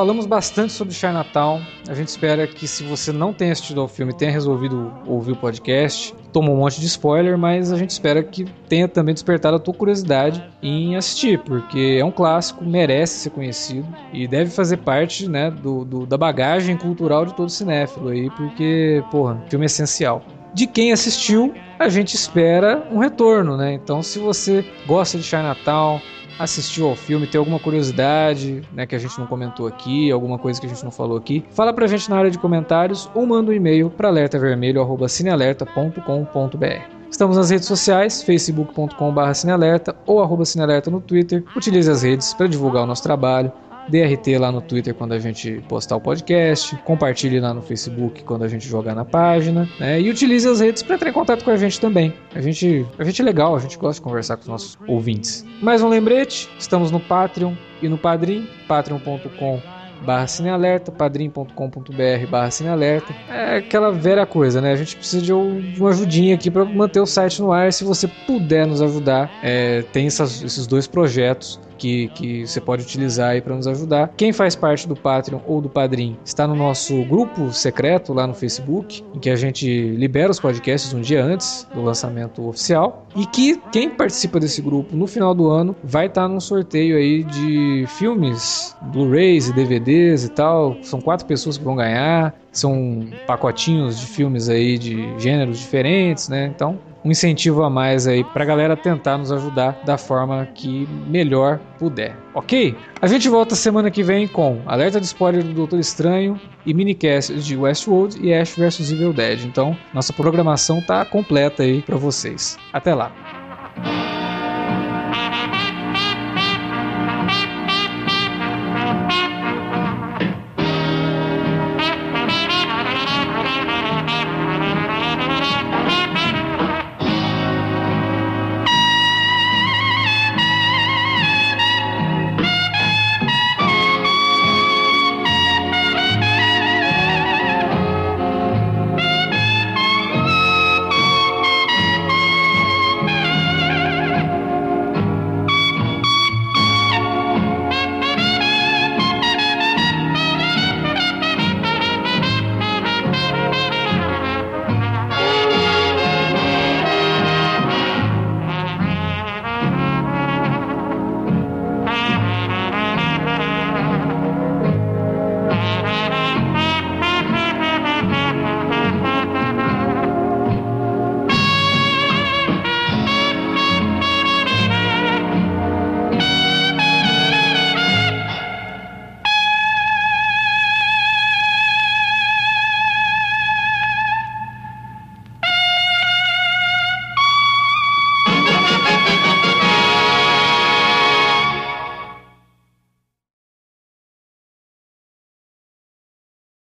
[0.00, 1.60] falamos bastante sobre Chinatown.
[1.86, 5.36] A gente espera que, se você não tenha assistido ao filme, tenha resolvido ouvir o
[5.36, 6.14] podcast.
[6.32, 9.74] Tomou um monte de spoiler, mas a gente espera que tenha também despertado a tua
[9.74, 15.50] curiosidade em assistir, porque é um clássico, merece ser conhecido e deve fazer parte né,
[15.50, 20.66] do, do da bagagem cultural de todo cinéfilo aí, porque, porra, filme é essencial de
[20.66, 23.72] quem assistiu, a gente espera um retorno, né?
[23.72, 26.00] Então, se você gosta de Chinatown,
[26.40, 30.58] assistiu ao filme, tem alguma curiosidade, né, que a gente não comentou aqui, alguma coisa
[30.58, 33.50] que a gente não falou aqui, fala pra gente na área de comentários ou manda
[33.50, 37.00] um e-mail para alertavermelho@cinealerta.com.br.
[37.10, 41.44] Estamos nas redes sociais, facebook.com.br cinealerta ou arroba cinealerta no Twitter.
[41.56, 43.52] Utilize as redes para divulgar o nosso trabalho.
[43.90, 48.44] DRT lá no Twitter quando a gente postar o podcast, compartilhe lá no Facebook quando
[48.44, 50.00] a gente jogar na página, né?
[50.00, 52.14] E utilize as redes para entrar em contato com a gente também.
[52.34, 55.44] A gente, a gente é legal, a gente gosta de conversar com os nossos ouvintes.
[55.60, 59.60] Mais um lembrete, estamos no Patreon e no Padrim, patreon.com
[60.04, 63.14] barra cinealerta, padrim.com.br barra cinealerta.
[63.28, 64.72] É aquela velha coisa, né?
[64.72, 67.72] A gente precisa de, uma ajudinha aqui para manter o site no ar.
[67.72, 72.82] Se você puder nos ajudar, é, tem essas, esses dois projetos que, que você pode
[72.82, 74.12] utilizar aí para nos ajudar.
[74.16, 78.34] Quem faz parte do Patreon ou do Padrim está no nosso grupo secreto lá no
[78.34, 83.06] Facebook, em que a gente libera os podcasts um dia antes do lançamento oficial.
[83.16, 87.24] E que quem participa desse grupo no final do ano vai estar num sorteio aí
[87.24, 90.76] de filmes, Blu-rays e DVDs e tal.
[90.82, 92.34] São quatro pessoas que vão ganhar.
[92.52, 96.52] São pacotinhos de filmes aí de gêneros diferentes, né?
[96.54, 101.58] Então um incentivo a mais aí pra galera tentar nos ajudar da forma que melhor
[101.78, 102.74] puder, ok?
[103.00, 107.44] A gente volta semana que vem com alerta de spoiler do Doutor Estranho e minicasts
[107.44, 109.44] de Westworld e Ash vs Evil Dead.
[109.44, 112.56] Então, nossa programação tá completa aí para vocês.
[112.72, 113.10] Até lá.